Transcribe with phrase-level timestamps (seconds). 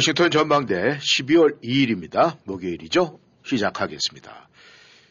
[0.00, 2.38] 워싱턴 전망대 12월 2일입니다.
[2.46, 3.18] 목요일이죠.
[3.44, 4.48] 시작하겠습니다.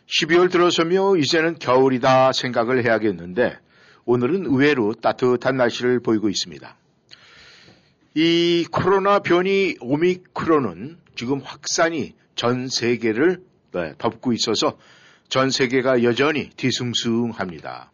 [0.08, 3.60] 12월 들어서며 이제는 겨울이다 생각을 해야겠는데
[4.06, 6.76] 오늘은 의외로 따뜻한 날씨를 보이고 있습니다.
[8.16, 14.80] 이 코로나 변이 오미크론은 지금 확산이 전 세계를 네, 덮고 있어서
[15.28, 17.92] 전 세계가 여전히 뒤숭숭합니다.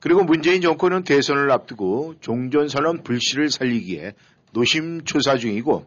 [0.00, 4.14] 그리고 문재인 정권은 대선을 앞두고 종전선언 불씨를 살리기에
[4.52, 5.86] 노심초사 중이고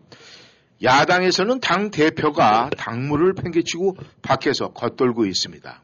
[0.81, 5.81] 야당에서는 당 대표가 당무를 팽개치고 밖에서 겉돌고 있습니다.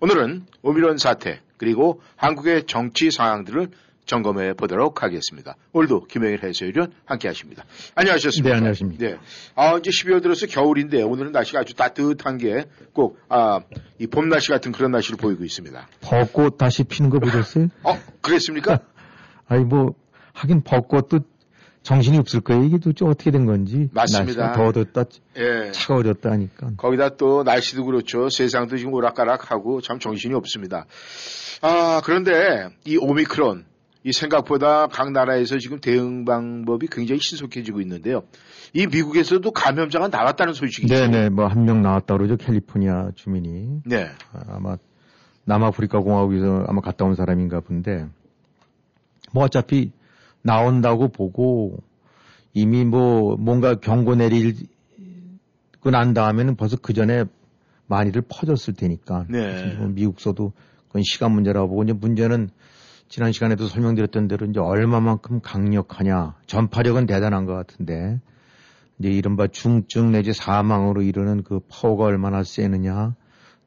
[0.00, 3.68] 오늘은 오미론 사태 그리고 한국의 정치 상황들을
[4.06, 5.56] 점검해 보도록 하겠습니다.
[5.72, 7.64] 오늘도 김영일 해설위원 함께 하십니다.
[7.94, 8.50] 안녕하셨습니까?
[8.50, 9.06] 네, 안녕하십니까.
[9.06, 9.16] 네.
[9.54, 13.60] 아, 이제 12월 들어서 겨울인데 오늘은 날씨가 아주 따뜻한 게 꼭, 아,
[13.98, 15.88] 이 봄 날씨 같은 그런 날씨를 보이고 있습니다.
[16.02, 17.68] 벚꽃 다시 피는 거 보셨어요?
[17.82, 18.80] 어, 그랬습니까?
[19.48, 19.94] 아니, 뭐,
[20.34, 21.20] 하긴 벚꽃도
[21.84, 22.64] 정신이 없을 거예요.
[22.64, 23.88] 이게 도대체 어떻게 된 건지.
[23.92, 24.52] 맞습니다.
[24.52, 25.04] 더워졌다,
[25.36, 25.70] 예.
[25.70, 26.70] 차가워졌다 하니까.
[26.78, 28.30] 거기다 또 날씨도 그렇죠.
[28.30, 30.86] 세상도 지금 오락가락하고 참 정신이 없습니다.
[31.60, 33.66] 아, 그런데 이 오미크론,
[34.02, 38.22] 이 생각보다 각 나라에서 지금 대응 방법이 굉장히 신속해지고 있는데요.
[38.72, 40.92] 이 미국에서도 감염자가 나왔다는 소식이죠.
[40.94, 42.36] 네네, 뭐 한 명 나왔다 그러죠.
[42.38, 43.82] 캘리포니아 주민이.
[43.84, 44.08] 네.
[44.32, 44.78] 아, 아마
[45.44, 48.06] 남아프리카 공화국에서 아마 갔다 온 사람인가 본데.
[49.32, 49.92] 뭐 어차피
[50.44, 51.78] 나온다고 보고
[52.52, 54.60] 이미 뭐 뭔가 경고 내리고
[55.90, 57.24] 난 다음에는 벌써 그 전에
[57.86, 59.26] 많이들 퍼졌을 테니까.
[59.28, 59.74] 네.
[59.74, 60.52] 뭐 미국서도
[60.86, 62.50] 그건 시간 문제라고 보고 이제 문제는
[63.08, 66.36] 지난 시간에도 설명드렸던 대로 이제 얼마만큼 강력하냐.
[66.46, 68.20] 전파력은 대단한 것 같은데
[68.98, 73.14] 이제 이른바 중증 내지 사망으로 이르는 그 파워가 얼마나 세느냐.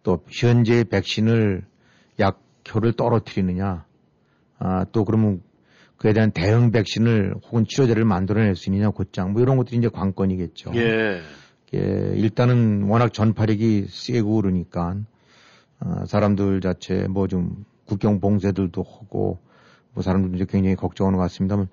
[0.04, 1.66] 또 현재 백신을
[2.20, 3.86] 약효를 떨어뜨리느냐.
[4.60, 5.42] 아, 또 그러면
[5.98, 10.72] 그에 대한 대응 백신을 혹은 치료제를 만들어낼 수 있느냐 곧장 뭐 이런 것들이 이제 관건이겠죠.
[10.76, 11.22] 예.
[11.74, 14.96] 예, 일단은 워낙 전파력이 세고 그러니까
[15.80, 19.40] 아, 사람들 자체 뭐 좀 국경 봉쇄들도 하고
[19.94, 21.68] 뭐 사람들도 이제 굉장히 걱정하는 것 같습니다만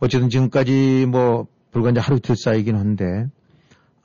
[0.00, 3.28] 어쨌든 지금까지 뭐 불과 이제 하루 이틀 쌓이긴 한데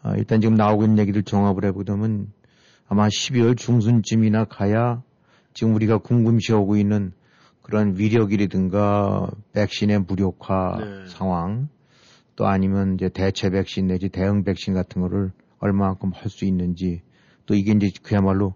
[0.02, 2.32] 아, 일단 지금 나오고 있는 얘기들 종합을 해보자면
[2.88, 5.02] 아마 12월 중순쯤이나 가야
[5.54, 7.12] 지금 우리가 궁금시하고 있는
[7.66, 11.08] 그런 위력이라든가 백신의 무력화 네.
[11.08, 11.68] 상황
[12.36, 17.02] 또 아니면 이제 대체 백신 내지 대응 백신 같은 거를 얼마만큼 할 수 있는지
[17.48, 18.54] 또 이게 이제 그야말로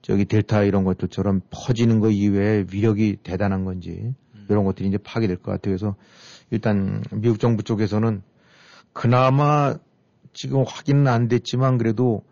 [0.00, 4.14] 저기 델타 이런 것들처럼 퍼지는 거 이외에 위력이 대단한 건지
[4.48, 5.76] 이런 것들이 이제 파악이 될것 같아요.
[5.76, 5.96] 그래서
[6.52, 8.22] 일단 미국 정부 쪽에서는
[8.92, 9.74] 그나마
[10.32, 12.22] 지금 확인은 안 됐지만 그래도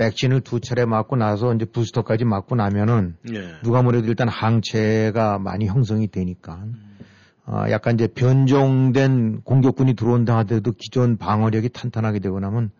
[0.00, 3.56] 백신을 두 차례 맞고 나서 이제 부스터까지 맞고 나면은 예.
[3.62, 6.64] 누가 뭐래도 일단 항체가 많이 형성이 되니까
[7.44, 12.70] 어, 약간 이제 변종된 공격군이 들어온다 하더라도 기존 방어력이 탄탄하게 되고 나면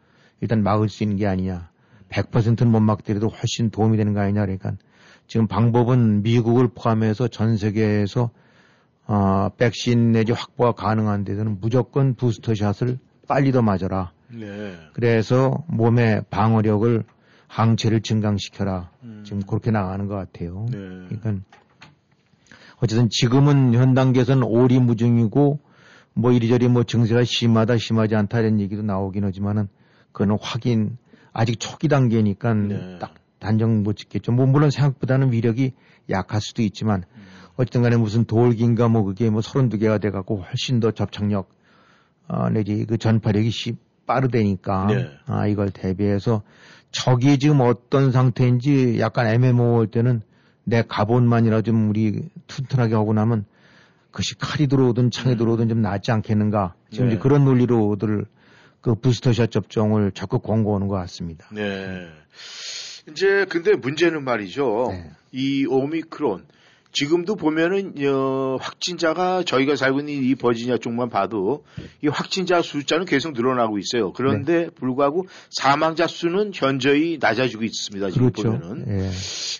[0.41, 1.69] 일단 막을 수 있는 게 아니냐.
[2.08, 4.41] 100%는 못 막더라도 훨씬 도움이 되는 거 아니냐.
[4.41, 4.72] 그러니까
[5.26, 8.31] 지금 방법은 미국을 포함해서 전 세계에서
[9.06, 12.98] 어, 백신 내지 확보가 가능한 데서는 무조건 부스터샷을
[13.28, 14.12] 빨리 더 맞아라.
[14.32, 14.76] 네.
[14.92, 17.04] 그래서 몸의 방어력을
[17.46, 18.91] 항체를 증강시켜라.
[19.02, 19.22] 음.
[19.24, 20.66] 지금 그렇게 나가는 것 같아요.
[20.70, 20.78] 네.
[21.08, 21.44] 그러니까
[22.76, 25.58] 어쨌든 지금은 현 단계에서는 오리무중이고
[26.14, 29.69] 뭐 이리저리 뭐 증세가 심하다 심하지 않다 이런 얘기도 나오긴 하지만은
[30.12, 30.96] 그거는 확인
[31.32, 32.98] 아직 초기 단계니까 네.
[32.98, 34.32] 딱 단정 못 짓겠죠.
[34.32, 35.72] 뭐 물론 생각보다는 위력이
[36.08, 37.22] 약할 수도 있지만 음.
[37.56, 41.50] 어쨌든 간에 무슨 돌기인가 뭐 그게 뭐 32개가 돼 갖고 훨씬 더 접착력
[42.28, 43.76] 어, 내지 그 전파력이 시,
[44.10, 45.10] 빠르다니까 네.
[45.26, 46.43] 아 이걸 대비해서
[46.90, 50.23] 적이 지금 어떤 상태인지 약간 애매모호할 때는
[50.64, 53.44] 내 갑옷만이라 좀 우리 튼튼하게 하고 나면
[54.11, 57.12] 그것이 칼이 들어오든 창이 들어오든 좀 낫지 않겠는가 지금 네.
[57.12, 58.26] 이제 그런 논리로들
[58.81, 61.46] 그 부스터샷 접종을 적극 권고하는 것 같습니다.
[61.52, 62.08] 네.
[63.08, 64.88] 이제 근데 문제는 말이죠.
[64.90, 65.11] 네.
[65.31, 66.44] 이 오미크론
[66.92, 71.64] 지금도 보면은 어, 확진자가 저희가 살고 있는 이 버지니아 쪽만 봐도
[72.02, 74.12] 이 확진자 숫자는 계속 늘어나고 있어요.
[74.12, 74.70] 그런데 네.
[74.70, 78.10] 불구하고 사망자 수는 현저히 낮아지고 있습니다.
[78.10, 78.58] 지금 그렇죠.
[78.58, 79.10] 보면은 예.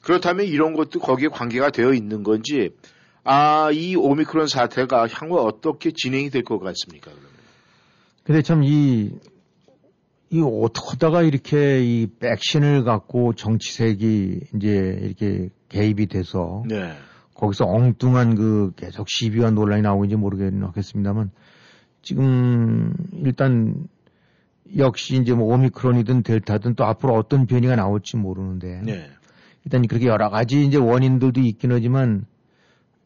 [0.03, 2.71] 그렇다면 이런 것도 거기에 관계가 되어 있는 건지
[3.23, 7.11] 아 이 오미크론 사태가 향후 어떻게 진행이 될 것 같습니까?
[7.13, 7.31] 그러면?
[8.25, 9.11] 근데 참이
[10.33, 16.93] 이 어떻게 하다가 이렇게 이 백신을 갖고 정치색이 이제 이렇게 개입이 돼서 네.
[17.41, 21.31] 거기서 엉뚱한 그 계속 시비와 논란이 나오는지 모르겠습니다만
[22.03, 23.89] 지금 일단
[24.77, 29.11] 역시 이제 뭐 오미크론이든 델타든 또 앞으로 어떤 변이가 나올지 모르는데 네.
[29.65, 32.27] 일단 그렇게 여러 가지 이제 원인들도 있긴 하지만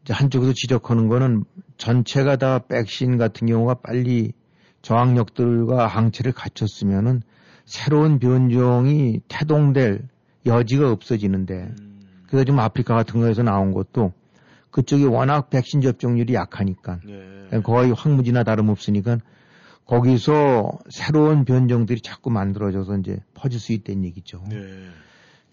[0.03, 1.45] 이제 한쪽에서 지적하는 거는
[1.77, 4.33] 전체가 다 백신 같은 경우가 빨리
[4.81, 7.21] 저항력들과 항체를 갖췄으면은
[7.63, 10.07] 새로운 변종이 태동될
[10.45, 12.01] 여지가 없어지는데 음.
[12.27, 14.13] 그래서 지금 아프리카 같은 거에서 나온 것도
[14.75, 17.61] 그쪽이 워낙 백신 접종률이 약하니까 네.
[17.61, 19.19] 거의 황무지나 다름없으니까
[19.85, 24.43] 거기서 새로운 변종들이 자꾸 만들어져서 이제 퍼질 수 있다는 얘기죠.
[24.49, 24.57] 네.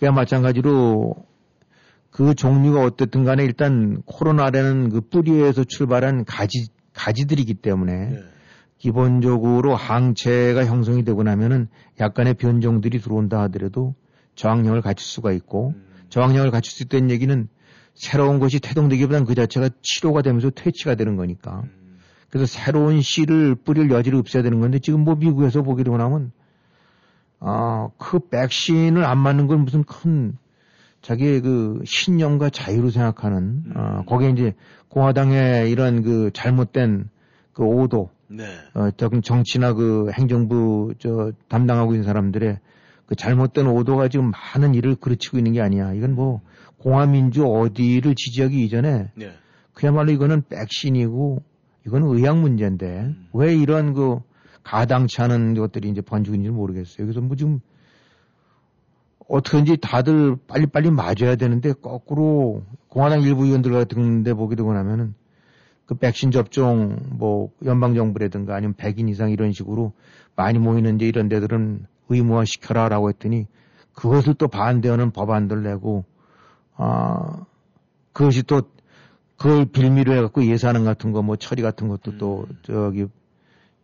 [0.01, 1.15] 그야 마찬가지로
[2.11, 8.19] 그 종류가 어떻든 간에 일단 코로나라는 그 뿌리에서 출발한 가지, 가지들이기 때문에 네.
[8.79, 11.69] 기본적으로 항체가 형성이 되고 나면은
[12.01, 13.95] 약간의 변종들이 들어온다 하더라도
[14.35, 15.87] 저항력을 갖출 수가 있고 음.
[16.09, 17.49] 저항력을 갖출 수 있다는 얘기는
[17.95, 21.63] 새로운 것이 태동되기보다는 그 자체가 치료가 되면서 퇴치가 되는 거니까.
[21.65, 21.99] 음.
[22.31, 26.33] 그래서 새로운 씨를 뿌릴 여지를 없애야 되는 건데 지금 뭐 미국에서 되고 나면
[27.41, 30.37] 아, 그 백신을 안 맞는 건 무슨 큰
[31.03, 34.07] 자기의 그 신념과 자유로 생각하는 어, 음.
[34.07, 34.55] 거기에 이제
[34.89, 37.11] 공화당의 이런 그 잘못된
[37.53, 38.45] 그 오도 네.
[38.75, 42.59] 어, 정- 정치나 그 행정부 저 담당하고 있는 사람들의
[43.07, 45.93] 그 잘못된 오도가 지금 많은 일을 그르치고 있는 게 아니야.
[45.93, 46.41] 이건 뭐
[46.83, 49.33] 공화민주 어디를 지지하기 이전에 네.
[49.73, 51.43] 그야말로 이거는 백신이고
[51.87, 53.29] 이거는 의학 문제인데 음.
[53.33, 54.19] 왜 이런 그
[54.65, 57.07] 가당치 않은 것들이 이제 번지고 있는지 모르겠어요.
[57.07, 57.61] 그래서 뭐 지금
[59.29, 65.15] 어떻게든지 다들 빨리빨리 맞아야 되는데 거꾸로 공화당 일부 의원들 같은 데 보게 되고 나면은
[65.87, 69.93] 그 백신 접종 뭐 연방정부라든가 아니면 100인 이상 이런 식으로
[70.37, 73.47] 많이 모이는 이제 이런 데들은 의무화 시켜라라고 했더니
[73.95, 76.05] 그것을 또 반대하는 법안들 내고
[76.77, 77.45] 아
[78.13, 78.63] 그것이 또
[79.37, 82.59] 그걸 빌미로 해갖고 예산안 같은 거 뭐 처리 같은 것도 또 음.
[82.63, 83.07] 저기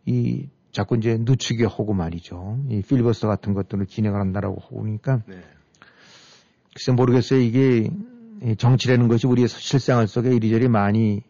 [0.05, 2.59] 이 자꾸 이제 늦추게 하고 말이죠.
[2.69, 5.41] 이 필리버스터 같은 것들을 진행을 한다라고 하고 그러니까 네.
[6.73, 7.39] 글쎄 모르겠어요.
[7.39, 7.89] 이게
[8.43, 11.21] 이 정치라는 것이 우리의 실생활 속에 이리저리 많이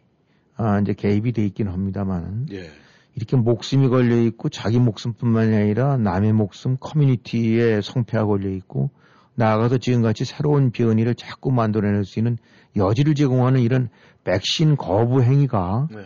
[0.56, 2.70] 아 이제 개입이 돼 있긴 합니다만 예.
[3.16, 8.90] 이렇게 목숨이 걸려 있고 자기 목숨뿐만이 아니라 남의 목숨 커뮤니티의 성패가 걸려 있고
[9.34, 12.36] 나아가서 지금같이 새로운 변이를 자꾸 만들어낼 수 있는
[12.76, 13.88] 여지를 제공하는 이런
[14.24, 15.98] 백신 거부 행위가 네.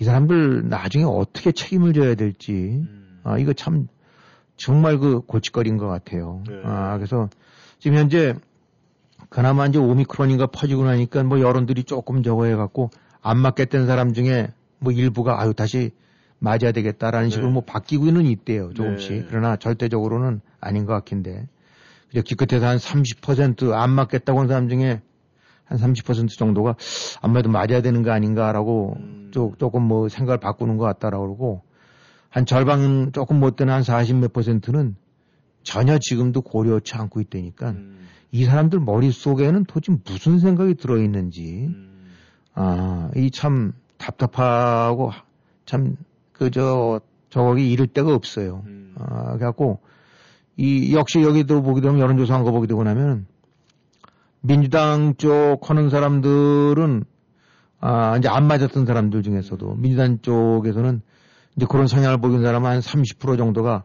[0.00, 3.20] 이 사람들 나중에 어떻게 책임을 져야 될지 음.
[3.24, 3.88] 아 이거 참
[4.56, 6.42] 정말 그 골칫거리인 것 같아요.
[6.48, 6.60] 네.
[6.64, 7.28] 아 그래서
[7.78, 8.34] 지금 현재
[9.28, 12.90] 그나마 이제 오미크론인가 퍼지고 나니까 뭐 여론들이 조금 저거 해갖고
[13.20, 14.48] 안 맞겠다는 사람 중에
[14.78, 15.90] 뭐 일부가 아유 다시
[16.38, 17.52] 맞아야 되겠다라는 식으로 네.
[17.52, 19.26] 뭐 바뀌고는 있대요 조금씩 네.
[19.28, 21.48] 그러나 절대적으로는 아닌 것 같긴데
[22.12, 25.02] 기껏해서 한 30%안 맞겠다고 하는 사람 중에
[25.64, 26.76] 한 30% 정도가
[27.20, 29.30] 아무래도 맞아야 되는 거 아닌가라고 음.
[29.32, 31.62] 조, 조금 뭐 생각을 바꾸는 것 같다라고 그러고
[32.30, 34.96] 한 절반 조금 못 되는 한 40 몇 퍼센트는
[35.62, 38.08] 전혀 지금도 고려치 않고 있다니까 음.
[38.32, 42.14] 이 사람들 머릿속에는 도대체 무슨 생각이 들어있는지 음.
[42.54, 45.12] 아, 이 참 답답하고
[45.66, 45.96] 참
[46.32, 47.00] 그저
[47.30, 48.62] 저거기 이를 데가 없어요.
[48.66, 48.94] 음.
[48.98, 49.80] 아, 그래갖고
[50.58, 53.26] 이 역시 여기도 보게 되면 여론조사한 거 보게 되고 나면
[54.40, 57.04] 민주당 쪽 하는 사람들은
[57.80, 61.00] 아, 이제 안 맞았던 사람들 중에서도 민주당 쪽에서는
[61.56, 63.84] 이제 그런 성향을 보이는 사람은 한 30% 정도가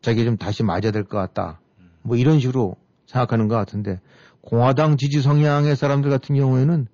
[0.00, 1.60] 자기 좀 다시 맞아야 될 것 같다.
[2.02, 4.00] 뭐 이런 식으로 생각하는 것 같은데
[4.40, 6.86] 공화당 지지 성향의 사람들 같은 경우에는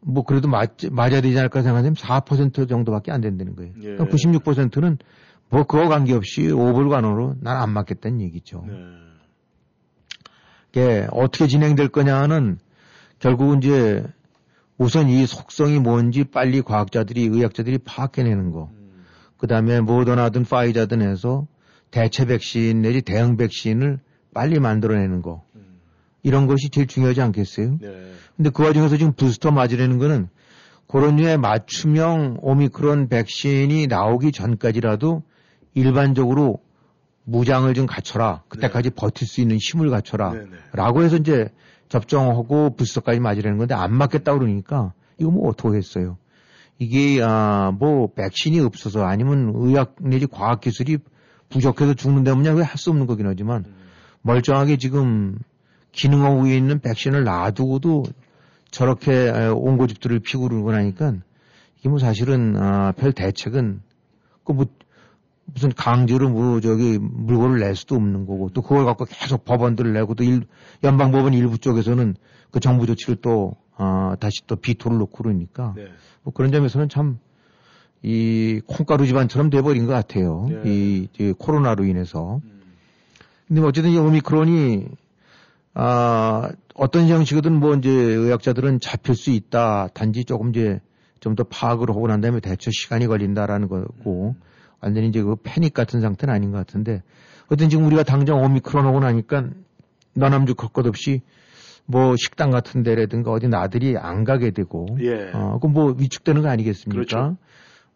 [0.00, 3.72] 뭐 그래도 맞, 맞아야 되지 않을까 생각하면 4% 정도밖에 안 된다는 거예요.
[3.82, 3.96] 예.
[3.98, 4.98] 96%는
[5.52, 8.64] 뭐 그거 관계없이 오불간으로 난 안 맞겠다는 얘기죠.
[8.66, 8.74] 네.
[10.70, 12.58] 이게 어떻게 진행될 거냐는
[13.18, 14.02] 결국은 이제
[14.78, 18.70] 우선 이 속성이 뭔지 빨리 과학자들이 의학자들이 파악해내는 거.
[18.72, 19.04] 음.
[19.36, 21.46] 그 다음에 모더나든 파이자든 해서
[21.90, 24.00] 대체 백신 내지 대응 백신을
[24.32, 25.44] 빨리 만들어내는 거.
[25.54, 25.80] 음.
[26.22, 27.76] 이런 것이 제일 중요하지 않겠어요?
[27.78, 28.12] 네.
[28.36, 30.28] 근데 그 와중에서 지금 부스터 맞으려는 거는
[30.88, 35.22] 그런 류의 맞춤형 오미크론 백신이 나오기 전까지라도
[35.74, 36.58] 일반적으로
[37.24, 38.42] 무장을 좀 갖춰라.
[38.48, 40.32] 그때까지 버틸 수 있는 힘을 갖춰라.
[40.32, 40.56] 네, 네.
[40.72, 41.48] 라고 해서 이제
[41.88, 46.16] 접종하고 부스터까지 맞으려는 건데 안 맞겠다 그러니까 이거 뭐 어떡하겠어요.
[46.78, 50.98] 이게 아 뭐 백신이 없어서 아니면 의학 내지 과학 기술이
[51.48, 53.74] 부족해서 죽는다면 왜할수 없는 거긴 하지만 음.
[54.22, 55.38] 멀쩡하게 지금
[55.92, 58.04] 기능하고 있는 백신을 놔두고도
[58.70, 61.14] 저렇게 에, 온고집들을 피고 그러고 나니까
[61.78, 63.82] 이게 뭐 사실은 아, 별 대책은
[64.44, 64.66] 그뭐
[65.44, 70.14] 무슨 강제로 뭐 저기 물건을 낼 수도 없는 거고 또 그걸 갖고 계속 법원들을 내고
[70.14, 70.44] 또 일,
[70.82, 72.16] 연방법원 일부 쪽에서는
[72.50, 75.86] 그 정부 조치를 또 어, 다시 또 비토를 놓고 그러니까 네.
[76.22, 77.18] 뭐 그런 점에서는 참
[78.02, 80.46] 이 콩가루 집안처럼 돼버린 것 같아요.
[80.48, 80.62] 네.
[80.66, 82.40] 이, 이 코로나로 인해서.
[82.44, 82.62] 음.
[83.46, 84.86] 근데 뭐 어쨌든 이 오미크론이
[85.74, 89.88] 아 어떤 형식이든 뭐 이제 의학자들은 잡힐 수 있다.
[89.94, 90.80] 단지 조금 이제
[91.20, 94.34] 좀 더 파악을 하고 난 다음에 대처 시간이 걸린다라는 거고
[94.82, 97.02] 완전히 이제 그 패닉 같은 상태는 아닌 것 같은데
[97.46, 99.48] 어쨌든 지금 우리가 당장 오미크론 오고 나니까
[100.14, 101.22] 너남주 걸것 없이
[101.86, 105.30] 뭐 식당 같은 데라든가 어디 나들이 안 가게 되고 예.
[105.32, 106.94] 어, 그럼 뭐 위축되는 거 아니겠습니까?
[106.94, 107.36] 그렇죠.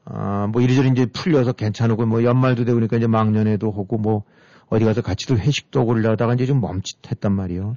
[0.04, 4.22] 아, 뭐 이리저리 이제 풀려서 괜찮고 뭐 연말도 되고 그러니까 이제 막년에도 하고 뭐
[4.68, 7.76] 어디 가서 같이도 회식도 그러다가 이제 좀 멈칫했단 말이에요.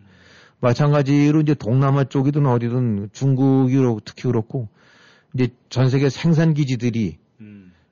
[0.61, 4.67] 마찬가지로 이제 동남아 쪽이든 어디든 중국이 특히 그렇고
[5.33, 7.28] 이제 전 세계 생산 기지들이 음.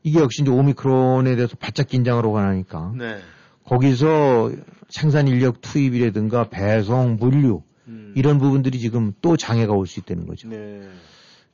[0.07, 3.17] 이게 역시 이제 오미크론에 대해서 바짝 긴장을 나니까 네.
[3.65, 4.51] 거기서
[4.89, 8.13] 생산 인력 투입이라든가 배송, 물류 음.
[8.15, 10.47] 이런 부분들이 지금 또 장애가 올 수 있다는 거죠.
[10.47, 10.81] 네.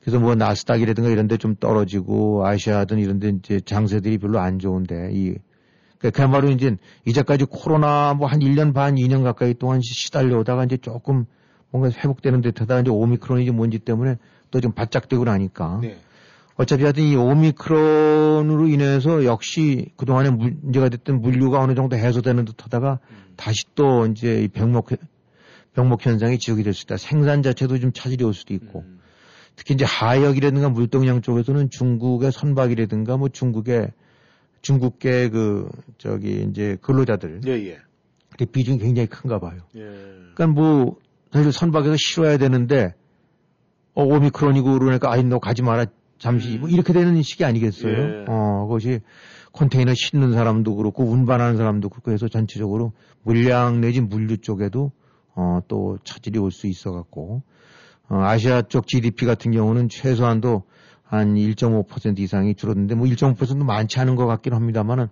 [0.00, 5.10] 그래서 뭐 나스닥이라든가 이런 데 좀 떨어지고 아시아든 이런 데 이제 장세들이 별로 안 좋은데
[5.12, 5.34] 이
[5.98, 10.76] 그러니까 그야말로 이제 이제까지 코로나 뭐 한 1년 반, 2년 가까이 동안 시달려 오다가 이제
[10.76, 11.24] 조금
[11.70, 14.16] 뭔가 회복되는 듯하다 이제 오미크론이지 뭔지 때문에
[14.52, 15.96] 또 좀 바짝되고 나니까 네.
[16.56, 23.00] 어차피 하여튼 이 오미크론으로 인해서 역시 그동안에 문제가 됐던 물류가 어느 정도 해소되는 듯 하다가
[23.36, 24.90] 다시 또 이제 이 병목,
[25.74, 26.96] 병목 현상이 지속이 될 수 있다.
[26.96, 28.80] 생산 자체도 좀 차질이 올 수도 있고.
[28.86, 29.00] 음.
[29.56, 33.92] 특히 이제 하역이라든가 물동량 쪽에서는 중국의 선박이라든가 뭐 중국의
[34.62, 35.68] 중국계 그
[35.98, 37.78] 저기 이제 근로자들 예, 예.
[38.36, 39.60] 그 비중이 굉장히 큰가 봐요.
[39.76, 39.80] 예.
[40.34, 40.96] 그러니까 뭐
[41.32, 42.94] 사실 선박에서 실어야 되는데
[43.94, 45.86] 어 오미크론이고 그러니까 아이 너 가지 마라
[46.24, 47.92] 잠시 뭐 이렇게 되는 식이 아니겠어요.
[47.92, 48.24] 예.
[48.28, 49.00] 어 그것이
[49.52, 54.90] 컨테이너 싣는 사람도 그렇고 운반하는 사람도 그렇고 해서 전체적으로 물량 내지 물류 쪽에도
[55.34, 57.42] 어 또 차질이 올 수 있어 갖고
[58.08, 60.62] 어 아시아 쪽 GDP 같은 경우는 최소한도
[61.02, 65.08] 한 1.5% 이상이 줄었는데 뭐 1.5%도 많지 않은 것 같긴 합니다만은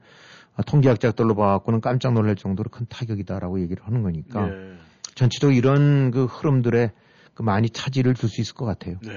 [0.57, 4.77] 아, 통계학자들로 봐갖고는 깜짝 놀랄 정도로 큰 타격이다라고 얘기를 하는 거니까 예.
[5.15, 6.93] 전체적으로 이런 그 흐름들에
[7.35, 8.97] 그 많이 차질을 줄 수 있을 것 같아요.
[9.03, 9.13] 네.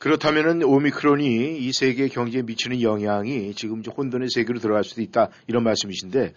[0.00, 6.32] 그렇다면은 오미크론이 이 세계 경제에 미치는 영향이 지금 혼돈의 세계로 들어갈 수도 있다 이런 말씀이신데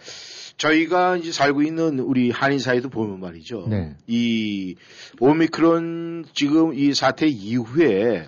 [0.57, 3.65] 저희가 이제 살고 있는 우리 한인 사회도 보면 말이죠.
[3.69, 3.95] 네.
[4.05, 4.75] 이
[5.19, 8.27] 오미크론 지금 이 사태 이후에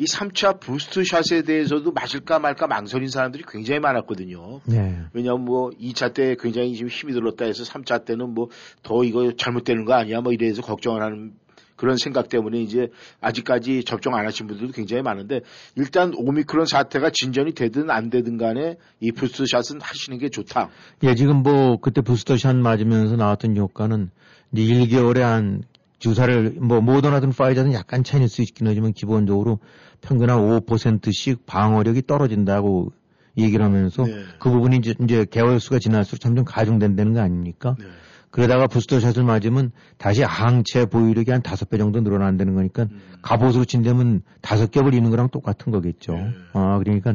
[0.00, 4.60] 이 3차 boost shot에 대해서도 맞을까 말까 망설인 사람들이 굉장히 많았거든요.
[4.64, 5.00] 네.
[5.12, 8.48] 왜냐하면 뭐 2차 때 굉장히 지금 힘이 들었다 해서 3차 때는 뭐
[8.84, 11.32] 더 이거 잘못되는 거 아니야 뭐 이래서 걱정을 하는
[11.78, 12.88] 그런 생각 때문에 이제
[13.22, 15.40] 아직까지 접종 안 하신 분들도 굉장히 많은데
[15.76, 20.68] 일단 오미크론 사태가 진전이 되든 안 되든 간에 이 boost shot은 하시는 게 좋다.
[21.04, 24.10] 예, 지금 뭐 그때 booster shot 맞으면서 나왔던 효과는
[24.52, 25.62] 이제 1개월에 한
[25.98, 29.60] 주사를 뭐 모더나든 파이자든 약간 차이는 수 있긴 하지만 기본적으로
[30.00, 32.92] 평균 한 5%씩 방어력이 떨어진다고
[33.36, 34.24] 얘기를 하면서 네.
[34.40, 37.76] 그 부분이 이제, 이제 개월 수가 지날수록 점점 가중된다는 거 아닙니까?
[37.78, 37.86] 네.
[38.30, 43.00] 그러다가 부스터샷을 맞으면 다시 항체 보유력이 한 다섯 배 정도 늘어난다는 거니까 음.
[43.22, 46.12] 갑옷으로 친다면 다섯 겹을 입는 거랑 똑같은 거겠죠.
[46.12, 46.30] 네.
[46.52, 47.14] 아, 그러니까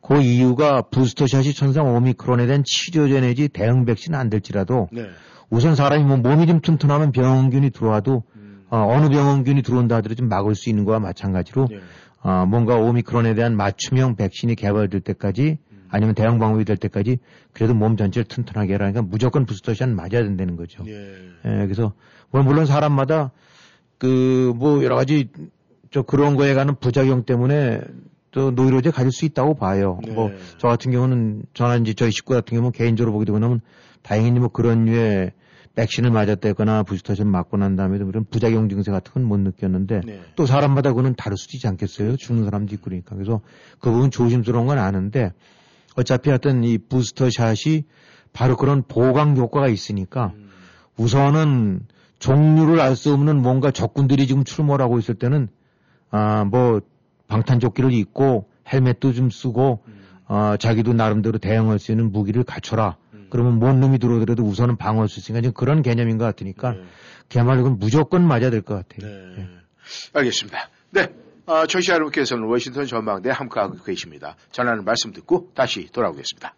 [0.00, 5.08] 그 이유가 부스터샷이 천상 오미크론에 대한 치료제 내지 대응 백신은 안 될지라도 네.
[5.50, 8.64] 우선 사람이 뭐 몸이 좀 튼튼하면 병원균이 들어와도 음.
[8.70, 11.78] 어, 느 병원균이 들어온다 하더라도 좀 막을 수 있는 거와 마찬가지로 네.
[12.22, 15.58] 어, 뭔가 오미크론에 대한 맞춤형 백신이 개발될 때까지
[15.90, 17.18] 아니면 대응 방법이 될 때까지
[17.52, 20.84] 그래도 몸 전체를 튼튼하게 해라니까 무조건 부스터샷 맞아야 된다는 거죠.
[20.86, 20.92] 예.
[21.44, 21.92] 예, 그래서
[22.30, 23.32] 뭐 물론 사람마다
[23.98, 25.28] 그 뭐 여러 가지
[25.90, 27.80] 저 그런 거에 관한 부작용 때문에
[28.30, 29.98] 또 노이로제 가질 수 있다고 봐요.
[30.04, 30.12] 네.
[30.12, 31.44] 뭐저 같은 경우는
[31.82, 33.60] 이제 저희 식구 같은 경우는 개인적으로 보게 되고 나면
[34.02, 35.32] 다행히 뭐 그런 류의
[35.74, 40.20] 백신을 맞았다거나 부스터샷 맞고 난 다음에도 그런 부작용 증세 같은 건 못 느꼈는데 네.
[40.36, 42.16] 또 사람마다 그거는 다를 수도 있지 않겠어요.
[42.16, 43.14] 죽는 사람도 있고 그러니까.
[43.14, 43.40] 그래서
[43.80, 45.32] 그 부분 조심스러운 건 아는데
[45.98, 47.84] 어차피 하여튼 이 부스터샷이
[48.32, 50.48] 바로 그런 보강 효과가 있으니까 음.
[50.96, 51.80] 우선은
[52.18, 55.48] 종류를 알 수 없는 뭔가 적군들이 지금 출몰 하고 있을 때는
[56.10, 56.80] 아 뭐
[57.26, 59.98] 방탄조끼를 입고 헬멧도 좀 쓰고 음.
[60.28, 62.96] 어 자기도 나름대로 대응할 수 있는 무기를 갖춰라.
[63.12, 63.26] 음.
[63.30, 66.80] 그러면 뭔 놈이 들어오더라도 우선은 방어할 수 있으니까 지금 그런 개념인 것 같으니까 네.
[67.30, 69.10] 이건 무조건 맞아야 될 것 같아요.
[69.36, 69.48] 네.
[70.14, 70.70] 알겠습니다.
[70.92, 71.08] 네.
[71.50, 74.36] 아, 청취자 여러분께서는 워싱턴 전망대 함께하고 계십니다.
[74.52, 76.54] 전하는 말씀 듣고 다시 돌아오겠습니다.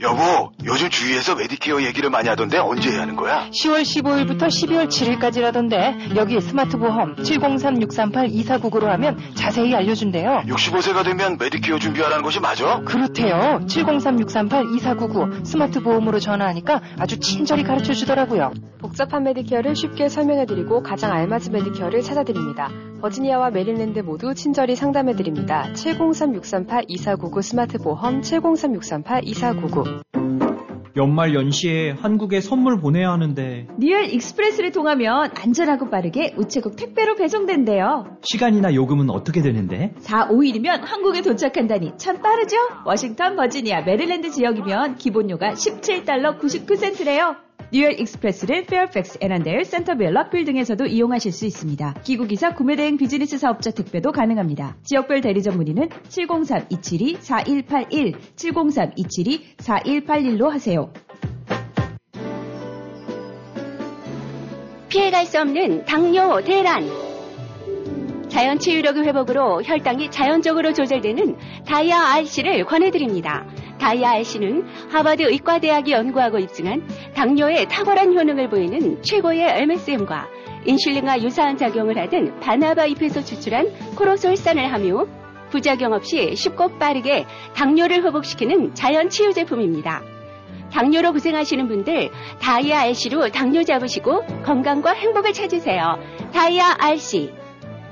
[0.00, 3.48] 여보, 요즘 주위에서 메디케어 얘기를 많이 하던데 언제 해야 하는 거야?
[3.50, 10.44] 10월 15일부터 12월 7일까지라던데 여기 스마트 보험 703-638-2499로 하면 자세히 알려준대요.
[10.46, 12.80] 65세가 되면 메디케어 준비하라는 것이 맞아?
[12.84, 13.60] 그렇대요.
[13.66, 18.52] 703-638-2499 스마트 보험으로 전화하니까 아주 친절히 가르쳐 주더라고요.
[18.80, 22.70] 복잡한 메디케어를 쉽게 설명해드리고 가장 알맞은 메디케어를 찾아드립니다.
[23.00, 25.68] 버지니아와 메릴랜드 모두 친절히 상담해드립니다.
[25.74, 29.33] 703-638-2499 스마트 보험 703-638-2499
[30.96, 38.18] 연말 연시에 한국에 선물 보내야 하는데 Real Express를 통하면 안전하고 빠르게 우체국 택배로 배송된대요.
[38.22, 39.92] 시간이나 요금은 어떻게 되는데?
[39.98, 42.56] 4, 5일이면 한국에 도착한다니 참 빠르죠?
[42.86, 47.36] 워싱턴, 버지니아, 메릴랜드 지역이면 기본료가 17달러 99센트래요.
[47.74, 51.94] Real Express를 페어팩스, 애난데일, 센터빌, 락빌 등에서도 이용하실 수 있습니다.
[52.04, 54.76] 귀국이사, 구매대행 비즈니스 사업자 택배도 가능합니다.
[54.84, 60.92] 지역별 대리점 문의는 703-272-4181, 703-272-4181로 하세요.
[64.88, 67.13] 피해갈 수 없는 당뇨, 대란.
[68.34, 71.36] 자연 치유력의 회복으로 혈당이 자연적으로 조절되는
[71.66, 73.46] 다이아 RC를 권해드립니다.
[73.78, 80.26] 다이아 RC는 하버드 의과대학이 연구하고 입증한 당뇨에 탁월한 효능을 보이는 최고의 MSM과
[80.66, 85.06] 인슐린과 유사한 작용을 하던 바나바 잎에서 추출한 코로솔산을 함유,
[85.50, 90.02] 부작용 없이 쉽고 빠르게 당뇨를 회복시키는 자연 치유 제품입니다.
[90.72, 92.10] 당뇨로 고생하시는 분들
[92.40, 96.00] 다이아 RC로 당뇨 잡으시고 건강과 행복을 찾으세요.
[96.32, 97.43] 다이아 RC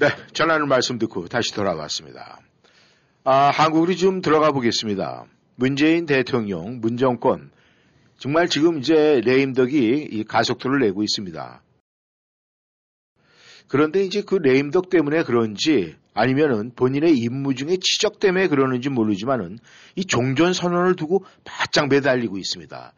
[0.00, 2.40] 네, 전하는 말씀 듣고 다시 돌아왔습니다.
[3.22, 5.26] 아, 한국으로 좀 들어가 보겠습니다.
[5.56, 7.50] 문재인 대통령, 문정권,
[8.16, 11.62] 정말 지금 이제 레임덕이 이 가속도를 내고 있습니다.
[13.68, 19.58] 그런데 이제 그 레임덕 때문에 그런지 아니면은 본인의 임무 중에 지적 때문에 그러는지 모르지만은
[19.96, 22.94] 이 종전 선언을 두고 바짝 매달리고 있습니다.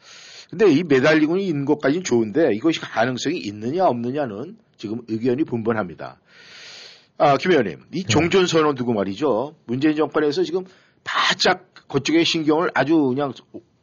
[0.50, 6.20] 근데 이 매달리고 있는 것까지는 좋은데 이것이 가능성이 있느냐 없느냐는 지금 의견이 분분합니다.
[7.18, 9.54] 아, 김 의원님, 이 종전 선언 두고 말이죠.
[9.66, 10.64] 문재인 정권에서 지금
[11.04, 13.32] 바짝 그쪽에 신경을 아주 그냥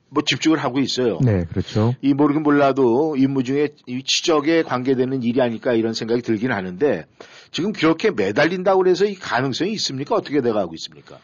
[0.10, 1.20] 뭐 집중을 하고 있어요.
[1.22, 1.94] 네, 그렇죠.
[2.02, 7.06] 이 모르긴 몰라도 임무 중에 이 지적에 관계되는 일이 아닐까 이런 생각이 들긴 하는데
[7.52, 10.16] 지금 그렇게 매달린다고 그래서 이 가능성이 있습니까?
[10.16, 11.20] 어떻게 돼가고 있습니까?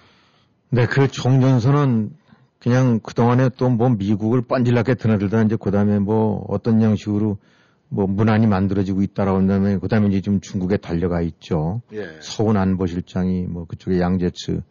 [0.69, 2.11] 네, 그 종전선은
[2.59, 7.37] 그냥 그동안에 또 뭐 미국을 빤질나게 드나들다 이제 그 다음에 뭐 어떤 양식으로
[7.89, 11.82] 뭐 문안이 만들어지고 있다라고 한다면 그 다음에 이제 좀 중국에 달려가 있죠.
[11.93, 12.08] 예.
[12.21, 14.62] 서훈 안보실장이 뭐 그쪽에 양재츠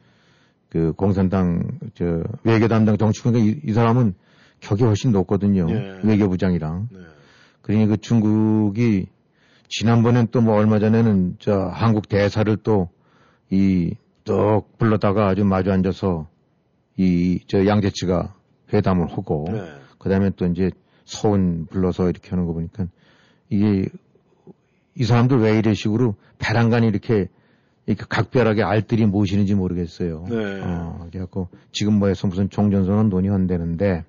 [0.69, 4.15] 그 공산당 저 외교 담당 정치권이 이, 이 사람은
[4.61, 5.67] 격이 훨씬 높거든요.
[5.71, 6.01] 예.
[6.03, 6.89] 외교부장이랑.
[6.91, 6.99] 네.
[7.63, 9.07] 그러니 그 중국이
[9.69, 12.55] 지난번엔 또 뭐 얼마 전에는 저 한국 대사를
[13.51, 16.29] 또이또 불러다가 아주 마주 앉아서
[16.97, 18.35] 이 저 양재치가
[18.73, 19.61] 회담을 하고 네.
[19.99, 20.71] 그다음에 또 이제
[21.05, 22.87] 서운 불러서 이렇게 하는 거 보니까
[23.49, 23.89] 이게
[24.95, 27.29] 이 사람들 왜 이런 식으로 배란간이 이렇게
[27.87, 30.25] 이렇게 각별하게 알들이 무엇이는지 모르겠어요.
[30.29, 30.61] 네.
[30.63, 34.05] 어, 그래갖고 지금 뭐해서 무슨 종전선언 논의한다는데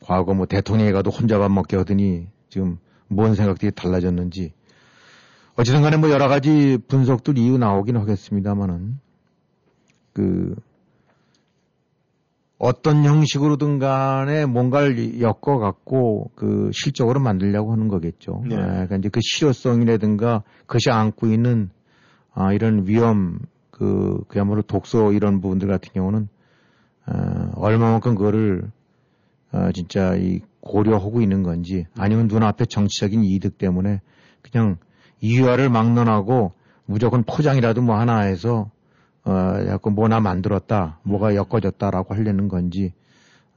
[0.00, 4.52] 과거 뭐 대통령이 가도 혼자 밥 먹게 하더니 지금 뭔 생각들이 달라졌는지
[5.56, 8.98] 어찌든 간에 뭐 여러 가지 분석들 이유 나오긴 하겠습니다만은
[10.12, 10.54] 그
[12.58, 18.42] 어떤 형식으로든 간에 뭔가를 엮어갖고 그 실적으로 만들려고 하는 거겠죠.
[18.46, 18.56] 네.
[18.56, 21.70] 아, 그러니까 이제 그 실효성이라든가 그것이 안고 있는
[22.32, 23.40] 아, 이런 위험
[23.70, 26.28] 그 그야말로 독소 이런 부분들 같은 경우는
[27.06, 28.70] 어, 얼마만큼 그거를
[29.52, 34.00] 어, 진짜 이 고려하고 있는 건지 아니면 눈앞에 정치적인 이득 때문에
[34.42, 34.78] 그냥
[35.20, 36.52] 이유화를 막론하고
[36.86, 38.70] 무조건 포장이라도 뭐 하나 해서
[39.26, 42.92] 어, 약간 뭐나 만들었다, 뭐가 엮어졌다라고 하려는 건지,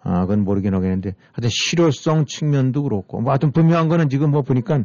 [0.01, 4.83] 아, 그건 모르긴 하겠는데, 하여튼 실효성 측면도 그렇고, 뭐 하여튼 분명한 거는 지금 뭐 보니까,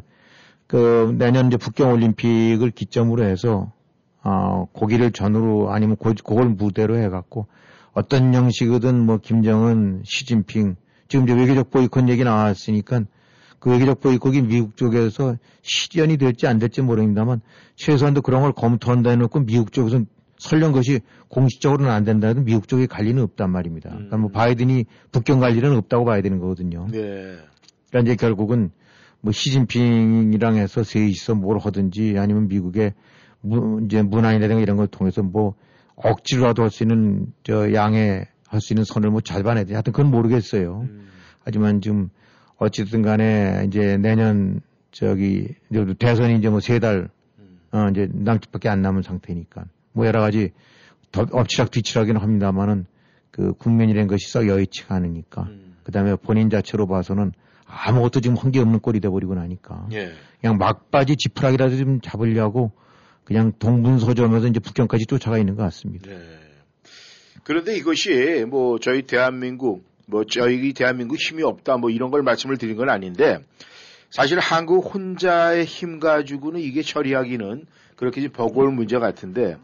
[0.67, 3.73] 그, 내년 이제 북경올림픽을 기점으로 해서,
[4.23, 7.47] 어, 고기를 전후로 아니면 고, 그걸 무대로 해갖고,
[7.95, 10.77] 어떤 형식이든 뭐 김정은, 시진핑,
[11.09, 13.05] 지금 이제 외교적 보이콧 얘기 나왔으니까,
[13.59, 17.41] 그 외교적 보이콧이 미국 쪽에서 실현이 될지 안 될지 모릅니다만,
[17.77, 20.03] 최소한도 그런 걸 검토한다 해놓고 미국 쪽에서
[20.39, 23.91] 설령 그것이 공식적으로는 안 된다도 미국 쪽에 관리는 없단 말입니다.
[23.91, 26.87] 그러니까 뭐 바이든이 북경 관리는 없다고 봐야 되는 거거든요.
[26.91, 27.37] 네.
[27.91, 28.71] 그러니까 이제 결국은
[29.21, 32.93] 뭐 시진핑이랑 해서 셋이서 뭘 하든지 아니면 미국의
[33.41, 35.55] 무, 이제 문화인이라든가 이런 걸 통해서 뭐
[35.97, 39.75] 억지로라도 할 수 있는 저 양해 할 수 있는 선을 뭐 잡아내야 돼.
[39.75, 40.87] 하여튼 그건 모르겠어요.
[41.45, 42.09] 하지만 지금
[42.57, 45.49] 어찌든 간에 이제 내년 저기
[45.99, 47.09] 대선이 이제 뭐 세 달,
[47.73, 50.53] 어, 이제 남짓밖에 안 남은 상태니까 뭐 여러 가지
[51.13, 52.87] 더 엎치락 뒤치락이는 합니다만은
[53.31, 55.49] 그 국면이라는 것이 썩 여의치가 않으니까
[55.85, 57.33] 그 다음에 본인 자체로 봐서는
[57.67, 60.13] 아무것도 지금 한 게 없는 꼴이 돼버리고 나니까 예.
[60.41, 62.73] 그냥 막바지 지푸라기라도 좀 잡으려고
[63.25, 66.11] 그냥 동분서점에서 이제 북경까지 쫓아가 있는 것 같습니다.
[66.11, 66.19] 네.
[67.43, 72.77] 그런데 이것이 뭐 저희 대한민국 뭐 저희 대한민국 힘이 없다 뭐 이런 걸 말씀을 드린
[72.77, 73.39] 건 아닌데
[74.11, 79.57] 사실 한국 혼자의 힘 가지고는 이게 처리하기는 그렇게 좀 버거운 문제 같은데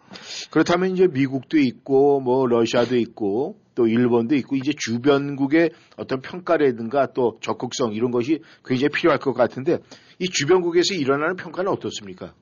[0.50, 7.38] 그렇다면 이제 미국도 있고 뭐 러시아도 있고 또 일본도 있고 이제 주변국의 어떤 평가라든가 또
[7.40, 9.78] 적극성 이런 것이 굉장히 필요할 것 같은데
[10.18, 12.34] 이 주변국에서 일어나는 평가는 어떻습니까?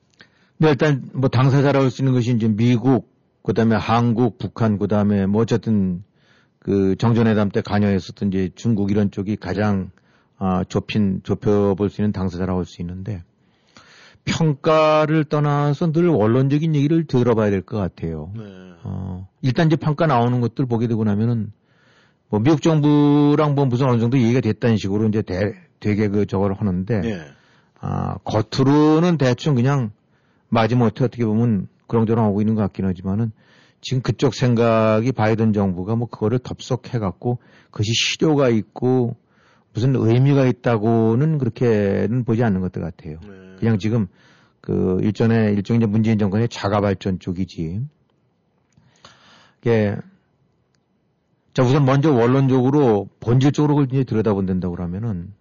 [0.57, 3.09] 네, 일단 뭐 당사자라고 할 수 있는 것이 이제 미국,
[3.43, 6.03] 그 다음에 한국, 북한, 그 다음에 뭐 어쨌든
[6.59, 9.91] 그 정전회담 때 관여했었던 이제 중국 이런 쪽이 가장
[10.37, 13.23] 아, 좁힌, 좁혀 볼 수 있는 당사자라고 할 수 있는데
[14.29, 18.31] 평가를 떠나서 늘 원론적인 얘기를 들어봐야 될 것 같아요.
[18.83, 21.51] 어, 일단 이제 평가 나오는 것들 보게 되고 나면은
[22.29, 26.53] 뭐 미국 정부랑 뭐 무슨 어느 정도 얘기가 됐다는 식으로 이제 대, 되게 그 저걸
[26.53, 27.21] 하는데 예.
[27.81, 29.91] 아, 겉으로는 대충 그냥
[30.49, 33.31] 마지못해 어떻게 보면 그런저런 하고 있는 것 같긴 하지만은
[33.81, 37.39] 지금 그쪽 생각이 바이든 정부가 뭐 그거를 덥석해갖고
[37.71, 39.15] 그것이 실효가 있고
[39.73, 43.17] 무슨 의미가 있다고는 그렇게는 보지 않는 것들 같아요.
[43.59, 44.07] 그냥 지금
[44.61, 47.81] 그 일전에 일종의 이제 문재인 정권의 자가 발전 쪽이지.
[49.61, 49.95] 이게
[51.53, 55.33] 자 우선 먼저 원론적으로 본질적으로 이제 들여다본다고 그러면은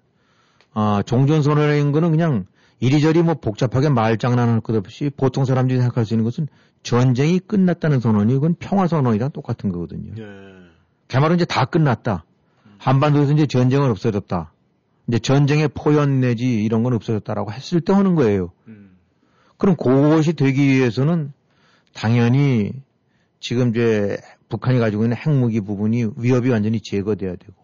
[0.73, 2.47] 아 종전선언인 거는 그냥
[2.81, 6.49] 이리저리 뭐 복잡하게 말장난할 것 없이 보통 사람들이 생각할 수 있는 것은
[6.83, 10.13] 전쟁이 끝났다는 선언이 그건 평화선언이랑 똑같은 거거든요.
[11.09, 12.25] 그 말은 이제 다 끝났다.
[12.79, 14.53] 한반도에서 이제 전쟁은 없어졌다.
[15.09, 18.53] 이제 전쟁의 포연 내지 이런 건 없어졌다라고 했을 때 하는 거예요.
[19.57, 21.33] 그럼 그것이 되기 위해서는
[21.95, 22.73] 당연히
[23.41, 24.19] 지금 이제
[24.49, 27.55] 북한이 가지고 있는 핵무기 부분이 위협이 완전히 제거돼야 되고,